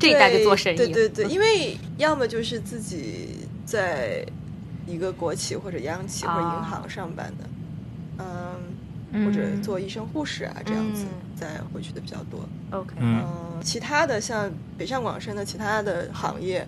[0.00, 4.24] 这一代就做生意，对对对，因为要么就是自己在
[4.86, 7.44] 一个国企或者央企或者银行上班的，
[8.18, 8.47] 嗯。
[9.12, 12.40] 或者做医生、护士啊，这样子再回去的比较多。
[12.70, 13.24] OK，嗯，
[13.62, 16.66] 其他的像北上广深的其他的行业，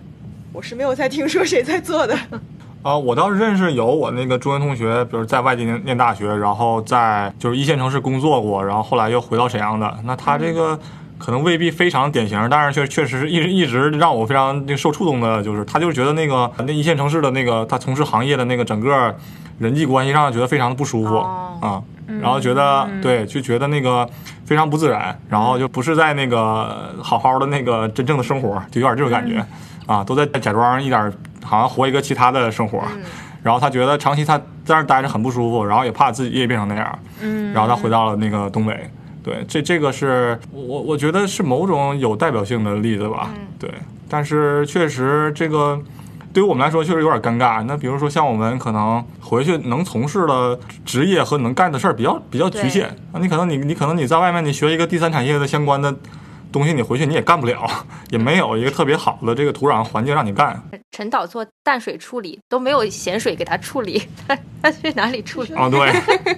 [0.51, 2.17] 我是没有再听说谁在做的。
[2.81, 9.99] 啊，我倒是认识有我那个中学同学，比如在外地念念大学，然后在就是一线城市工作过，然后后来又回到沈阳的。
[10.03, 10.79] 那他这个
[11.19, 19.15] 可能未必非常典型，但是确确实是一直一直让我非常受触动的，就是他就是觉得那个那一线城市的那个他从事行业的那个整个
[19.59, 21.17] 人际关系上觉得非常的不舒服
[21.61, 21.83] 啊。
[22.19, 24.07] 然后觉得对，就觉得那个
[24.45, 29.45] 非常不自然，然后就不是在那个好好的那个真正的生活，就有点这种感觉，
[29.85, 32.81] 啊，都在假装一点，好像活一个其他的生活。
[33.43, 36.99] 然后他觉得长期他在那待着很不舒服，然后也怕自己也变成那样。
[37.21, 37.53] 嗯。
[37.53, 38.89] 然后他回到了那个东北，
[39.23, 43.29] 对，这这个是我我觉得是某种有代表性的例子吧。
[43.59, 43.71] 对，
[44.09, 45.79] 但是确实这个。
[46.33, 47.63] 对于我们来说，确实有点尴尬。
[47.63, 53.19] 那比如说，像我们可能回去能从事的职业和能干的事儿比较比较局限啊。
[53.19, 55.93] 你可能你你可能你在外面你学一个第三产业的相关的
[56.51, 57.65] 东西，你回去你也干不了，
[58.11, 60.61] 也没有一个特别好的这个土壤环境让你干。
[60.91, 65.53] 陈导做淡水处理都没有咸水给他处理，他 他去哪里处理？
[65.53, 66.37] 哦，对。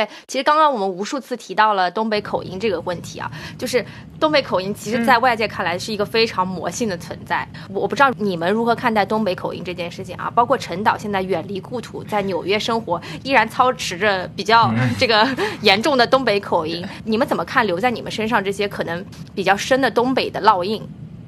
[0.00, 3.84] 对，其实刚刚我们无数次提到了东北口音这个问题啊，就是
[4.18, 7.46] 东北口音，其实在外界看来是一个非常魔性的存在。
[7.68, 10.30] 我不知道你们如何看待东北口音这件事情啊？
[10.34, 15.28] 包括陈导现在远离故土，在纽约生活，依然操持着比较这个
[15.60, 20.82] 严重的东北口音，你们怎么看留在你们身上这些可能比较深的东北的烙印？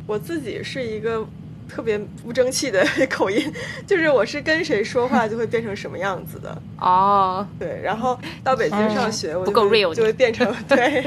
[0.06, 1.26] 我自己是一个。
[1.74, 3.50] 特别不争气的 口音，
[3.86, 7.46] 就是我是跟谁说话就会变成什么样子的哦。
[7.58, 11.02] 对，然后到北京上学，我不够 real 就会变成 对，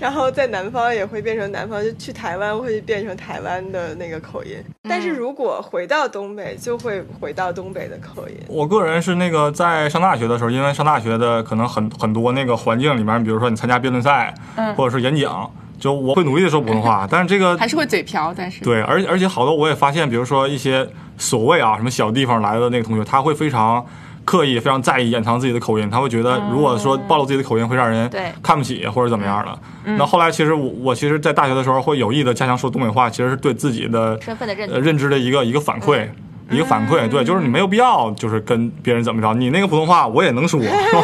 [0.00, 4.56] 然后在南方也会变成南方，就去台湾会变成台湾的那个口音。
[4.88, 8.34] 但是如果回到东北，就会回到东北的口音。
[8.48, 15.50] 我个人是那个在上大学的时候，因为上大学的可能很很多那个环境里面，比如说你参加辩论赛，嗯，或者是演讲。
[15.82, 18.62] 就我会努力的说普通话， 但是这个还是会嘴瓢，但是。
[18.62, 23.84] 对，而而且好多我也发现，比如说一些所谓啊什么小地方来的那个同学，他会非常
[24.24, 28.08] 刻意、非常在意掩藏自己的口音，他会觉得如果说暴露自己的口音会让人
[28.40, 29.58] 看不起或者怎么样的。
[29.96, 36.06] 那后来其实我我其实，在大学的时候会有意的加强说东北话，其实是对自己的身份的认认知的一个一个反馈，
[36.48, 37.08] 一个反馈。
[37.08, 40.60] 对，就是你没有必要就是跟别人怎么着，你那个普通话我也能说，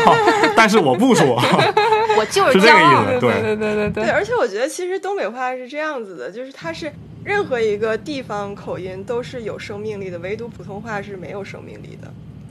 [0.57, 1.43] 但是我不说。
[2.19, 4.05] 我就是这个意思，对对对对对。
[4.05, 6.93] 对，而且我觉得其实东北话是这样子的，就是它是
[7.25, 12.09] 任何一个地方口音都是有生命力的，唯独普通话是没有生命力的。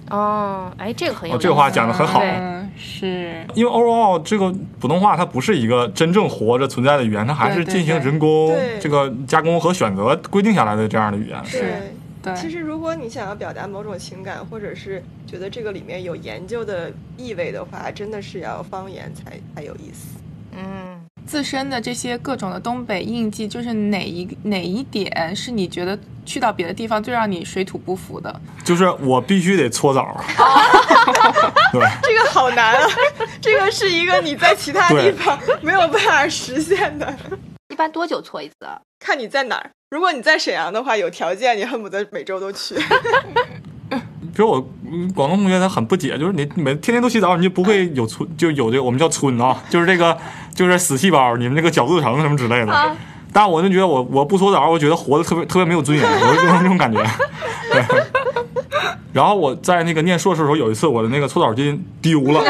[0.10, 2.24] 哦，哎，这个很有，这个话讲的很好。
[2.78, 11.38] 是因为 overall 这个普通话它不是一个真正活着存在的语言，它还是进行人工这个加工和选择规定下来的这样的语言。
[11.44, 11.94] 是。
[12.36, 20.18] 其实，如果你想要表达某种情感，或者是觉得这个里面有研究的意味的话，真的是要方言才才有意思。
[20.56, 28.42] 嗯，自身的这些各种的东北印记，就是哪一哪一点是你觉得去到别的地方最让你水土不服的？
[28.64, 30.20] 就是我必须得搓澡。
[31.72, 32.90] 对，这个好难啊！
[33.40, 37.16] 这个是一个你在其他地方没有办法实现的。
[37.70, 38.56] 一般多久搓一次？
[39.00, 39.70] 看你在哪儿。
[39.90, 42.76] 如果你在沈阳的话，有条件你恨不得每周都去。
[43.90, 44.62] 比如我
[45.16, 50.18] 广东同学他很不解，就是你每天天都洗澡，你就不会有村就有这个我们叫村啊，就是这个
[50.54, 52.96] 就是死细胞，你们那个角质层什么之类的。
[53.34, 57.04] 但我就觉得我我不搓澡，我觉得活得特别特别没有尊严，我就这种感觉。
[59.12, 62.44] 然后我在那个念硕士的时候，有一次我的那个搓澡巾丢了，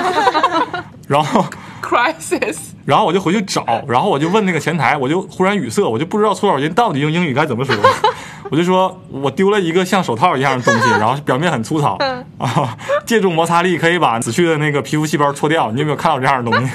[1.07, 1.45] 然后。
[1.81, 2.57] crisis，
[2.87, 7.75] 然后我就回去找，然后我就问那个前台，我就忽然语塞，我就不知道搓澡巾到底用英语该怎么说，
[8.49, 11.97] 我就说我丢了一个像手套一样的东西， 然后表面很粗糙
[12.37, 15.69] 啊， 借助摩擦力可以把死去的那个皮肤细胞搓掉。
[15.71, 16.71] 你有没有看到这样的东西？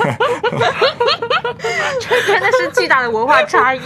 [2.00, 3.80] 这真的是巨大的文化差异。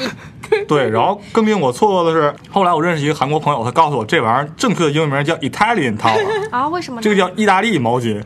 [0.67, 6.67] 对，然后更令我错愕的是，后来我认识一个韩国朋友，他告诉我这玩意儿正确的英文名叫 Italian towel，啊？
[6.69, 7.03] 为什么呢？
[7.03, 8.21] 这个叫意大利毛巾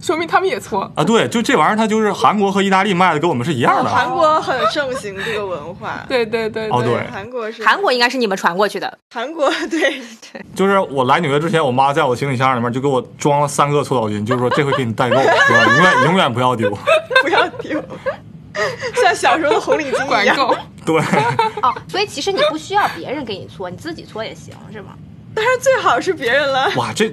[0.00, 0.90] 说明他们也搓。
[0.94, 1.04] 啊。
[1.04, 3.90] 对，就这玩意儿，它就是韩国和意大利卖的跟我们是一样的。
[3.90, 6.04] 韩国很盛行这个文化。
[6.08, 8.98] 对对对哦对韩国是韩国应该是你们传过去的。
[9.12, 15.64] 韩国对对就是我来纽约之前，我妈在我行李箱里面就给我装了三个搓澡巾，就是说这回给你代购，是吧？
[15.66, 16.70] 永远永远不要丢。
[17.22, 17.82] 不要丢，
[19.02, 20.36] 像小时候的红领巾一样。
[20.36, 21.00] 管够，对，
[21.62, 24.90] 哦，所以其实你不需要别人给你搓，你自己搓也行，是吗？
[25.34, 27.08] 当然最好是别人了，哇，这，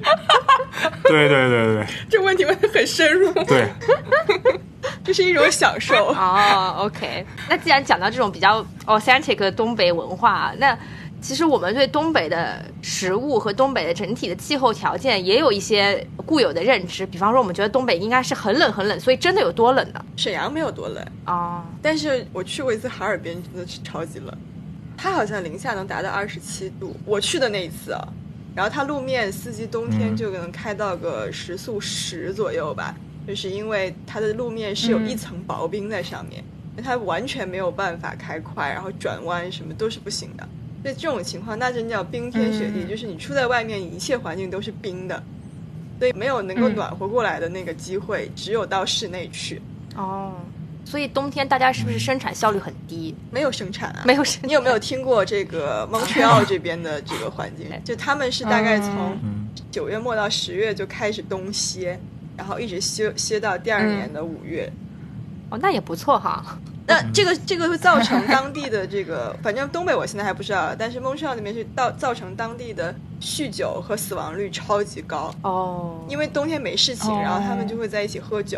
[1.04, 3.32] 对对对对这问题问的很深入。
[3.34, 4.60] 对对，
[5.04, 6.08] 这是一种享受。
[6.18, 7.26] 哦，OK。
[7.50, 10.78] 那既然讲到这种比较 authentic 的东北文化，那
[11.22, 17.06] 其实我们对东北的食物和东北的整体的气候条件也有一些固有的认知。
[17.06, 20.04] 比方说，我们觉得东北应该是很冷很冷，所以真的有多冷呢？
[20.16, 24.36] 沈阳没有多冷，哦，但是我去过一次哈尔滨，真的是超级冷，
[25.06, 26.96] 它好像零下能达到二十七度。
[27.06, 28.08] 我去的那一次啊，
[28.56, 30.18] 然后它路面司机冬天嗯。
[30.18, 32.96] 就能开到个时速十左右吧，
[33.28, 36.44] 就是因为它的路面是有一层薄冰在上面，
[36.84, 40.50] 它完全没有办法开快，然后转弯什么都是不行的。
[40.82, 45.22] 所以这种情况，那真叫冰天雪地，就是你出在外面，一切环境都是冰的，
[46.00, 49.62] 所以没有能够暖和过来的那个机会，只有到室内去，
[49.96, 50.34] 哦，
[50.86, 53.14] 所以冬天大家是不是生产效率很低？
[53.32, 57.68] 没有生产啊，没有生你有没有听过这个蒙特利尔这边的这个环境？
[57.84, 59.42] 就他们是大概从嗯。
[59.72, 62.00] 九月末到十月就开始冬歇，
[62.38, 64.72] 然后一直歇歇到第二年的五月。
[65.50, 66.58] 哦，那也不错哈。
[66.88, 77.20] 那这个这个会造成当地的这个，反正东北我现在还不知道，但是蒙特利尔那边是造造成当地的酗酒和死亡率超级高，哦，因为冬天没事情，哦。
[77.22, 78.58] 然后他们就会在一起喝酒，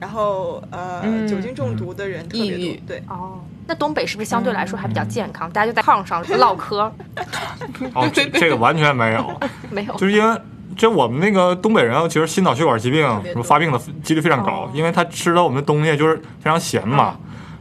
[0.00, 2.76] 然后呃、嗯酒精中毒的人特别抑郁。
[2.76, 3.02] 多，对。
[3.08, 5.48] 哦，那东北是不是相对来说还比较健康？
[5.50, 6.90] 大家就在炕上 唠嗑，
[7.94, 9.40] 哦，这这个完全没有，
[9.70, 9.94] 没有？
[9.94, 10.40] 就是因为
[10.76, 17.16] 这我们那个东北人啊，其实心脑血管疾病什么发病的几率非常高哦，因为他吃的我们的东西就是非常咸嘛。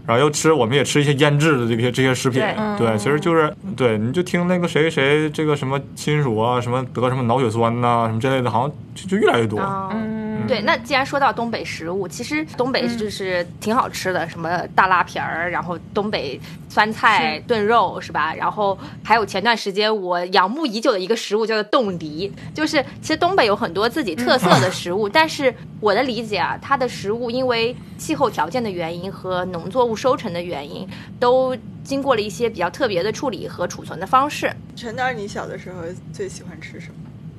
[0.07, 2.41] 然后又吃，我们也吃一些腌制的这些这些食品，
[2.79, 2.87] 对。
[2.87, 9.59] 对，其实就是对，你就听那个谁谁这个什么亲属啊，什么得什么脑血栓呐、什么之类的，好像就就越来越多。
[9.59, 9.91] 哦。
[9.93, 10.18] 嗯，
[10.49, 18.33] 对，那既然说到东北食物，其实东北就是挺好吃的，什么大拉皮儿，然后东北酸菜炖肉是吧？
[18.33, 30.87] 然后还有前段时间我仰慕已久的一个食物叫做冻梨，就是其实东北有很多自己特色的食物，但是我的理解啊，它的食物因为气候条件的原因和农作物收成的原因，
[31.19, 34.51] 都经过了一些比较特别的处理和储存的方式。
[34.75, 36.95] 陈导，你小的时候最喜欢吃什么？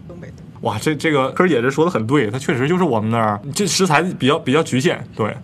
[0.07, 5.03] 东北的哇，这这个柯儿姐这说的很对，它确实就是我们那儿这食材比较比较局限。
[5.17, 5.35] 对，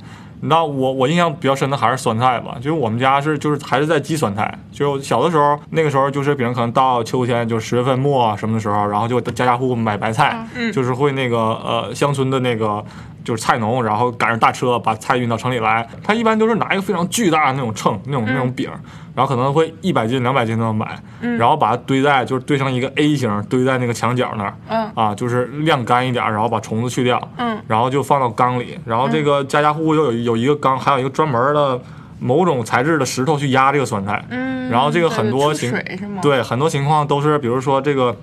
[0.40, 12.84] 那我我印象比较深的还是酸菜吧，就是我们家是就是还是在积酸菜，就小的时候那个时候就是比如可能到秋天就十月份末啊什么的时候，然后就家家户户买白菜，就是会那个呃乡村的那个。
[13.26, 15.84] 就是菜农，然后赶上大车把菜运到城里来。
[16.00, 18.70] 他一般都是拿一个非常巨大的那种秤，那种那种饼，
[19.16, 20.96] 然后可能会一百斤、两百斤那么买，
[21.36, 24.88] 然后把它堆在就是堆成一个 A 型，堆在那个墙角那儿，嗯。
[24.94, 31.80] 啊，就是晾干一点，然后把虫子去掉，嗯，然后就放到缸里，然后这个家家户户又有有一个缸，还有一个专门的
[32.20, 35.74] 某种材质的石头去压这个酸菜，嗯，然后这个很多情
[36.22, 38.16] 对，很多情况都是比如说这个。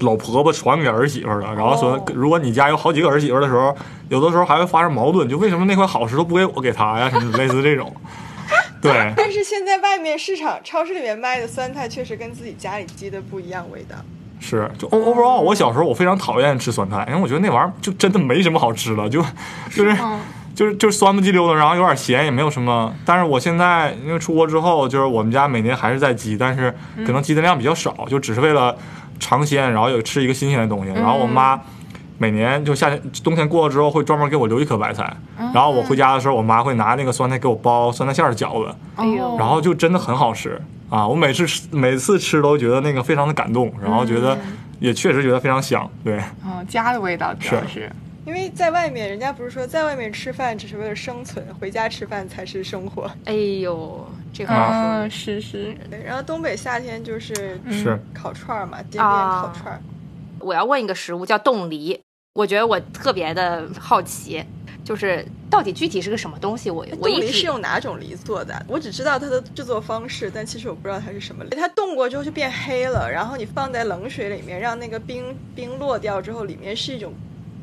[0.00, 3.74] 老婆婆传给儿媳妇儿的，然后说哦，如果你家有好几个儿媳妇的时候，
[4.08, 7.08] 有的时候还会发生矛盾，就为什么那块好石头不给我给她呀？
[7.10, 7.94] 什么类似这种，
[8.80, 13.96] 对，但是现在外面市场超市里面卖的酸菜确实跟自己家里积的不一样味道。
[14.40, 19.20] 是，就 overall，我小时候我非常讨厌吃酸菜，因为我觉得那玩意儿就真的没什么好吃的，就
[19.70, 20.18] 就是嗯
[20.54, 22.90] 就是就是 酸不叽溜的，然后有点咸，也没有什么。
[23.04, 26.74] 但是我现在因为出国之后，就是我们家每年还是在积，但是
[27.04, 28.74] 可能积的量比较少，就只是为了
[29.20, 30.90] 尝鲜，然后又吃一个新鲜的东西。
[30.92, 31.60] 然后我妈
[32.18, 35.16] 每年就夏天冬天过了之后，会专门给我留一颗白菜，
[35.54, 41.06] 然后我回家的时候，我妈会拿那个酸菜给我包酸菜馅儿的饺子，哎呦然后就真的很好吃啊！
[41.06, 44.36] 我每次吃每次吃都觉得那个非常的感动，然后觉得
[44.80, 46.20] 也确实觉得非常香，对。
[46.44, 47.90] 嗯，家的味道主要是。
[48.26, 53.10] 因为在外面，人家不是说在外面吃饭只是为了生存，回家吃饭才是生活。
[53.24, 59.80] 哎呦，这话说的嗯，是是，对，然后东北夏天就是是烤串儿嘛，街边啊烤串儿。
[60.38, 62.00] 我要问一个食物叫冻梨，
[62.34, 64.42] 我觉得我特别的好奇，
[64.84, 66.70] 就是到底具体是个什么东西？
[66.70, 68.64] 我我冻梨是用哪种梨做的？
[68.66, 71.50] 我只知道它的制作方式，但其实我不知道它是什么梨。
[71.50, 77.12] 它冻过之后就变黑了，然后你放在冷水里面，让那个冰冰落掉之后，里面是一种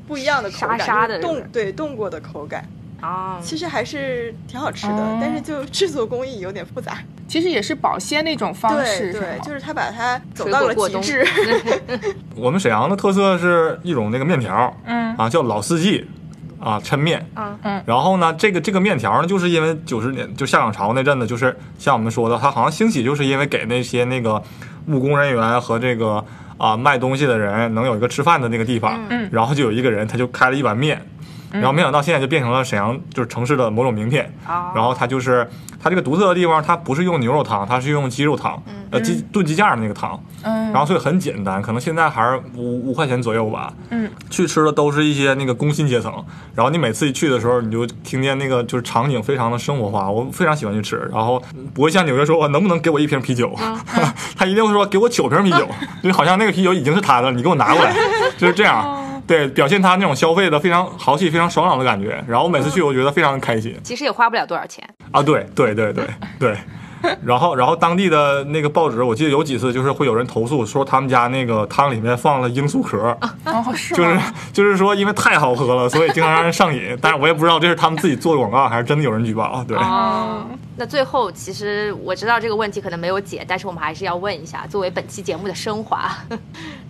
[0.08, 2.64] 不一样的口感，沙沙的是是不是冻对冻过的口感。
[3.02, 6.98] 哦，其实还是挺好吃的，哦但是就制作工艺有点复杂。
[7.28, 11.28] 其实也是保鲜的一种方式，对对，就是他把它走到了极致。
[12.36, 16.08] 我们沈阳的特色是一种那个面条，嗯啊，叫老四季，
[16.58, 17.24] 啊，抻面。
[17.34, 24.42] 啊嗯然后呢，这个这个面条呢，就是因为九十年就下岗潮那阵子，就是像我们说的，它好像兴起，就是因为给那些那个
[24.88, 26.24] 务工人员和这个
[26.58, 28.98] 啊卖东西的人能有一个吃饭的那个地方。
[29.10, 31.06] 嗯然后就有一个人，他就开了一碗面。
[31.52, 35.48] 然后没想到现在就变成了沈阳就是城市的某种名片，哦然后它就是
[35.82, 43.74] 它这个独特的地方，它不是用牛肉汤，它是用鸡肉汤，呃鸡炖鸡架的那个汤，嗯，然后所以很简单，可能现在还是五五块钱左右吧。
[43.90, 46.12] 嗯，去吃的都是一些那个工薪阶层，
[46.54, 51.10] 然后你每次一去的时候，你就听见那个就是场景非常的生活化，我非常喜欢去吃。
[51.14, 51.42] 然后
[51.74, 53.56] 不会像纽约说我能不能给我一瓶啤酒，
[54.36, 55.68] 他一定会说给我九瓶啤酒，
[56.04, 57.96] 就好像那个啤酒已经是他的，你给我拿过来，
[58.38, 59.17] 就是这样。
[59.28, 62.24] 对，表现他那种消费的非常豪气、非常爽朗的感觉。
[62.28, 63.78] 然后我每次去，我觉得非常开心。
[63.84, 64.88] 其实也花不了多少钱。
[65.12, 66.08] 啊，对对对对
[66.40, 66.58] 对。
[67.24, 73.16] 然后，然后当地的那个报纸，我记得有几次就是会有人投诉说他们家那个汤里面放了罂粟壳，
[73.46, 74.20] 哦是就是？
[74.52, 76.98] 就是说因为太好喝了，所以经常让人上瘾。
[77.00, 79.64] 但是我也不知道这是他们自己做的广告，还是真的有人举报。
[79.68, 80.44] 对，哦，
[80.76, 86.12] 那最后其实我知道这个问题可能没有解，但是我们还是要问一下，作为本期节目的升华，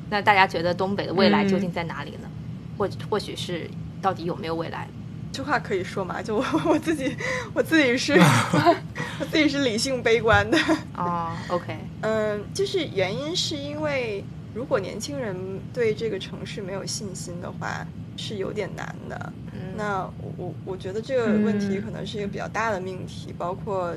[0.10, 2.30] 那大家觉得东北的未来究竟在哪里呢？
[2.78, 3.70] 或或许是
[4.02, 4.88] 到底有没有未来？
[5.32, 6.22] 这话可以说吗？
[6.22, 7.16] 就我 我自己，
[7.54, 8.14] 我自己是，
[9.20, 10.58] 我自己是理性悲观的。
[10.96, 15.36] 哦，OK，嗯，就是原因是因为如果年轻人
[15.74, 17.86] 对这个城市没有信心的话，
[18.16, 19.34] 是有点难的。
[19.52, 23.94] 嗯，那我我我觉得这个问题可能是一个比较大的命题，包括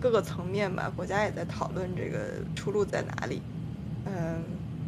[0.00, 2.18] 各个层面吧，国家也在讨论这个
[2.54, 3.42] 出路在哪里。
[4.04, 4.40] 嗯，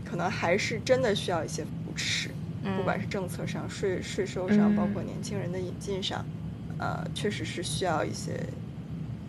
[0.08, 2.30] 可能还是真的需要一些扶持，
[2.76, 6.24] 不管是政策上、税税收上，嗯包括年轻人的引进上，
[6.78, 8.32] 呃，确实是需要一些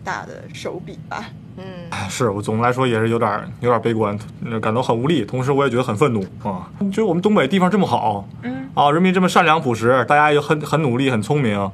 [0.02, 1.26] 大的手笔吧。
[1.56, 1.64] 嗯。
[2.08, 6.70] 是我总的来说也是有点有点悲观，呃感到很无力，同时我也觉得很愤怒啊！
[6.90, 8.68] 就是我们东北地方这么好，嗯。
[8.74, 11.70] 啊，人民这么善良朴实，大家也很很努力，很聪明，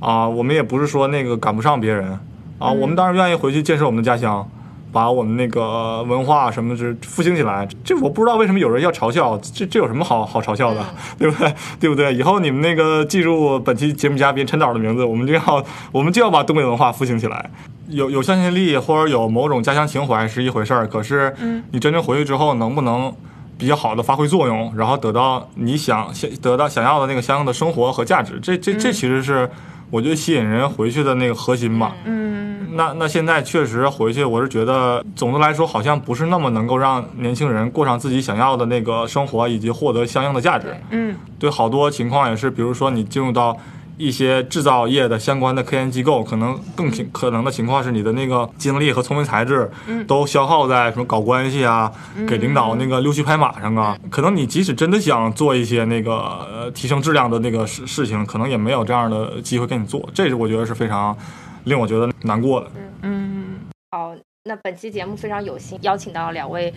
[0.00, 2.18] 啊，我们也不是说那个赶不上别人，
[2.58, 4.46] 啊，我们当然愿意回去建设我们的家乡，
[4.92, 7.66] 把我们那个文化什么是复兴起来。
[7.82, 10.84] 这我不知道为什么有人要嘲笑，这这有什么好好嘲笑的，
[11.18, 11.54] 对不对？
[11.80, 12.14] 对不对？
[12.14, 17.50] 以后你们那个记住本期节目嘉宾陈导的名字，我们就要我们就要把东北文化复兴起来。
[17.88, 21.34] 有有向心力或者有某种家乡情怀是一回事儿，可是
[21.72, 23.12] 你真正回去之后，能不能
[23.58, 29.50] 比较好的发挥作用，然后得到你想想得到想要的那个相应的生活和价值，这这这其实是
[29.92, 31.94] 我觉得吸引人回去的那个核心吧。
[32.06, 40.74] 嗯那那现在确实回去，我是觉得总的来说好像不是那么能够让年轻人过上自己想要的那个生活，以及获得相应的价值。
[40.90, 43.54] 嗯对好多情况也是，比如说你进入到
[43.96, 49.70] 一些制造业的相关的科研机构，可能更可能的情况是你的那个精力和聪明才智
[50.06, 51.92] 都消耗在什么搞关系啊，
[52.26, 53.96] 给领导那个溜须拍马上啊。
[54.10, 60.08] 可能你即使真的想做一些那个呃提升质量的那个事事情，可能也没有这样的机会给你做。
[60.14, 61.16] 这是我觉得是非常
[61.64, 62.70] 令我觉得难过的。
[63.02, 63.58] 嗯
[63.90, 64.14] 好，
[64.44, 66.72] 那本期节目非常有幸邀请到两位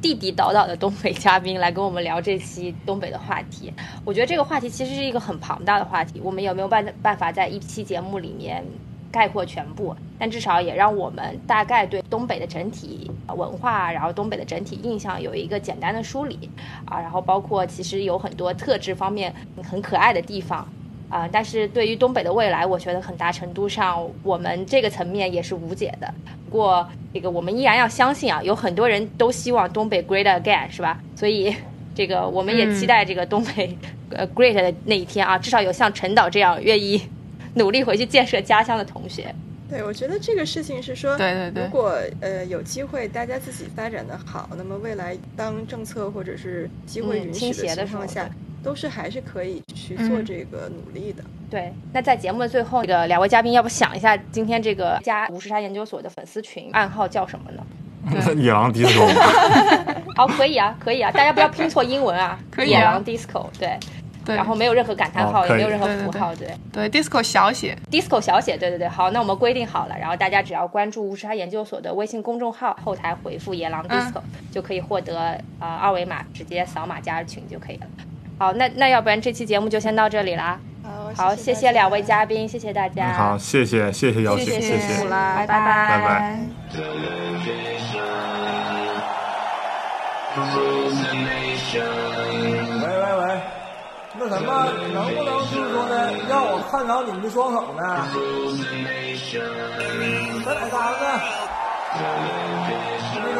[0.00, 3.72] 地地道道的东北嘉宾来跟我们聊这期东北的话题。
[4.04, 8.64] 我觉得这个话题其实是一个很庞大的话题，我们有没有办办法在一期节目里面
[9.10, 9.94] 概括全部？
[10.18, 16.48] 但至少也让我们大概对东北的整体文化，然后东北的整体印象有一个简单的梳理
[16.86, 20.66] 啊，然后包括其实有很多特质方面很可爱的地方。
[21.08, 26.12] 啊、但是对于东北的未来，我觉得很大程度上我们这个层面也是无解的。
[26.44, 31.00] 不过这个我们依然要相信啊，有很多人都希望东北 great again，是吧？
[31.14, 31.54] 所以
[31.94, 33.76] 这个我们也期待这个东北、
[34.10, 37.00] 呃 great 的那一天啊，至少有像陈导这样愿意
[37.54, 39.34] 努力回去建设家乡的同学。
[39.68, 48.30] 对，我觉得这个事情是说，对对对如果呃有机会，大家自己发展的好，那么未来当政策或者是机会嗯允许倾斜的时候情况下，对
[48.66, 51.22] 都是还是可以去做嗯这个努力的。
[51.48, 57.62] 对，那在节目的最后，这个两位嘉宾要不想一下今天这个加五十杀研究所的粉丝群暗号叫什么呢？
[58.36, 63.76] 野狼迪斯科， 好，可以啊，可以啊，大家不要拼错英文啊， 可以啊野狼 disco 对，
[64.24, 66.48] 对，然后没有任何感叹号，哦也没有任何符号，对。
[66.72, 74.20] 对 disco 小写，disco 小写，对对对，好，那我们规定好了，然后大家只要关注无时差研究所的微信公众号，后台回复“野狼 disco”、
[74.52, 77.86] 就可以获得呃二维码，直接扫码加入群就可以了。
[78.38, 80.60] 好，那那要不然这期节目就先到这里啦。
[80.82, 83.12] 好，好，谢谢谢两位嘉宾，谢谢大家。
[83.14, 85.08] 好，谢谢谢谢邀请，谢谢辛苦谢。
[85.08, 86.38] 啦，拜拜拜拜。
[92.78, 93.40] 喂喂喂，
[94.18, 94.48] 那什么，
[94.92, 95.94] 能不能就是说呢，
[96.28, 97.80] 让我看着你们的双手呢？
[100.44, 101.06] 在哪嘎呢？
[103.16, 103.36] 那个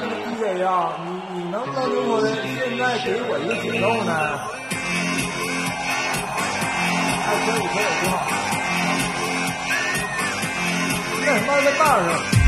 [0.00, 0.66] 那个 DJ 呀，
[1.04, 1.17] 你
[1.50, 4.12] 能不能就是说呢，现在给我一个节奏呢？
[7.26, 8.14] 哎，可以可以，挺好。
[11.24, 12.47] 那什么，在大声。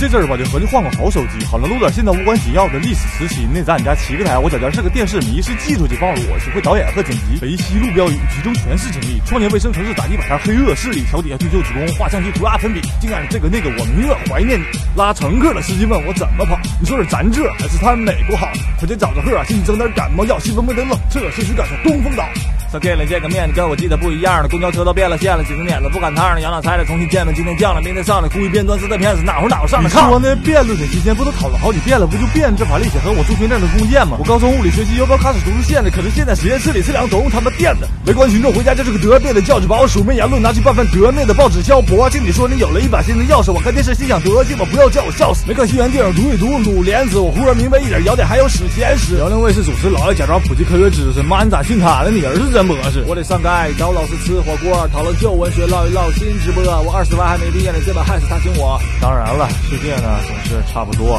[0.00, 3.46] 这阵儿吧，就合计换个好手机，好能录点现在无关紧要的历史时期。
[3.52, 7.36] 那咱家七个台，我小娟是个电视迷，是技术就暴露，我是会导演和剪辑。
[7.38, 14.64] 肥西路标语，集中全市精力，创建卫生城市，打击百摊黑恶势力，桥底下退休职工画相机涂鸦粉笔，竟然这个那个我明月怀念你。
[14.96, 18.48] 拉乘客的司机问我怎么跑，你说是咱这还是他美国好？
[18.78, 22.24] 回家找着贺，心里整点感冒药，西风没得冷彻，兴许感受东风岛。
[22.72, 24.48] 少给了见个面，跟我记得不一样的。
[24.48, 26.40] 公交车都变了线了，几十年了不赶趟了。
[26.40, 30.08] 养老菜的重新见了，今天降了，明天上了，故意变段子的骗子，哪壶哪壶上了炕。
[30.08, 32.06] 说呢，辩论的期间不都讨论好几遍了？
[32.06, 34.16] 不就辩证法力学和我助学证的弓箭吗？
[34.18, 35.90] 我高中物理学习要不要开始读出线的？
[35.90, 37.88] 可是现在实验室里是两种他们电的。
[38.06, 42.08] 围观群众回家就是个得病的教育把我署名言论拿去拌饭得面的报纸消博。
[42.08, 45.44] 经理说你有了一把新的钥匙，我看电视心想得劲吧，不要叫我笑死。
[45.46, 49.16] 没看新闻电影读一读鲁连子，我忽然明白一点，谣点还有史前史。
[49.16, 52.10] 辽宁卫视主持老爱假装普及科学知识，妈你咋信他的？
[52.10, 53.40] 你儿子真博士，我得上。
[53.40, 53.48] 街
[53.78, 56.62] 找老师吃火锅，讨论旧文学，唠一唠新直播。
[56.84, 58.78] 我二十万还没毕业呢，这把害死他请我。
[59.00, 61.18] 当然了，世界呢总是差不多。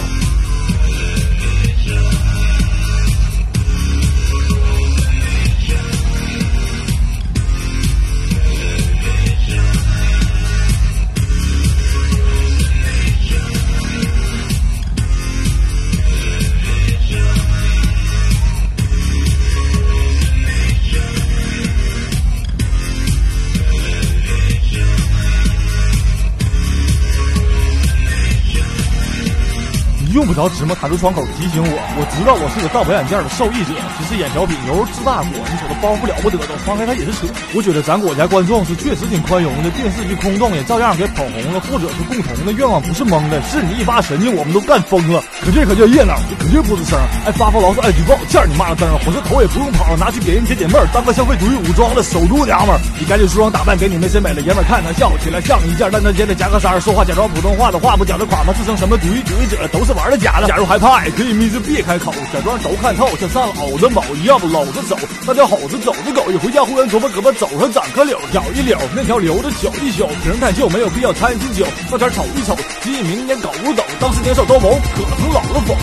[30.32, 33.76] 不着芝麻弹出窗口提醒我，我知道我是个盗版眼镜的受益者。
[34.00, 37.28] 其实眼小品由治大国，你瞅他包袱了不得的，放开他也是扯。
[37.52, 46.96] 我觉得咱国家观众是确实挺宽容的，电视剧空洞也照样给捧红了，或者是共同的愿望不是蒙的，是你一发神经我们都干疯了，可这可叫热闹，可劲不吱声，
[47.28, 58.56] 爱发发牢骚爱举报，见你妈个灯，火车头也不用跑，拿去给人解解闷，当个消费主义武装的首都娘们儿，你赶紧梳妆打扮，给你们审美的爷们儿看看，笑起来像一件烂大街的夹克衫，说话假装普通话的话不讲的垮吗？
[58.56, 60.78] 自称什么主义主义者都是玩的假的，假如害。
[60.78, 64.98] 怕可以眯着别开口，假装都看透，像上了偶的某一样搂着走。
[65.28, 75.76] 那条吼着走着狗，一回家忽然琢磨胳膊肘上长颗瘤，咬一柳，那条留着嚼一宿，瓶太旧没有必要掺进酒，那天瞅一瞅，记明年狗不懂，当时年少多谋，可曾老了否？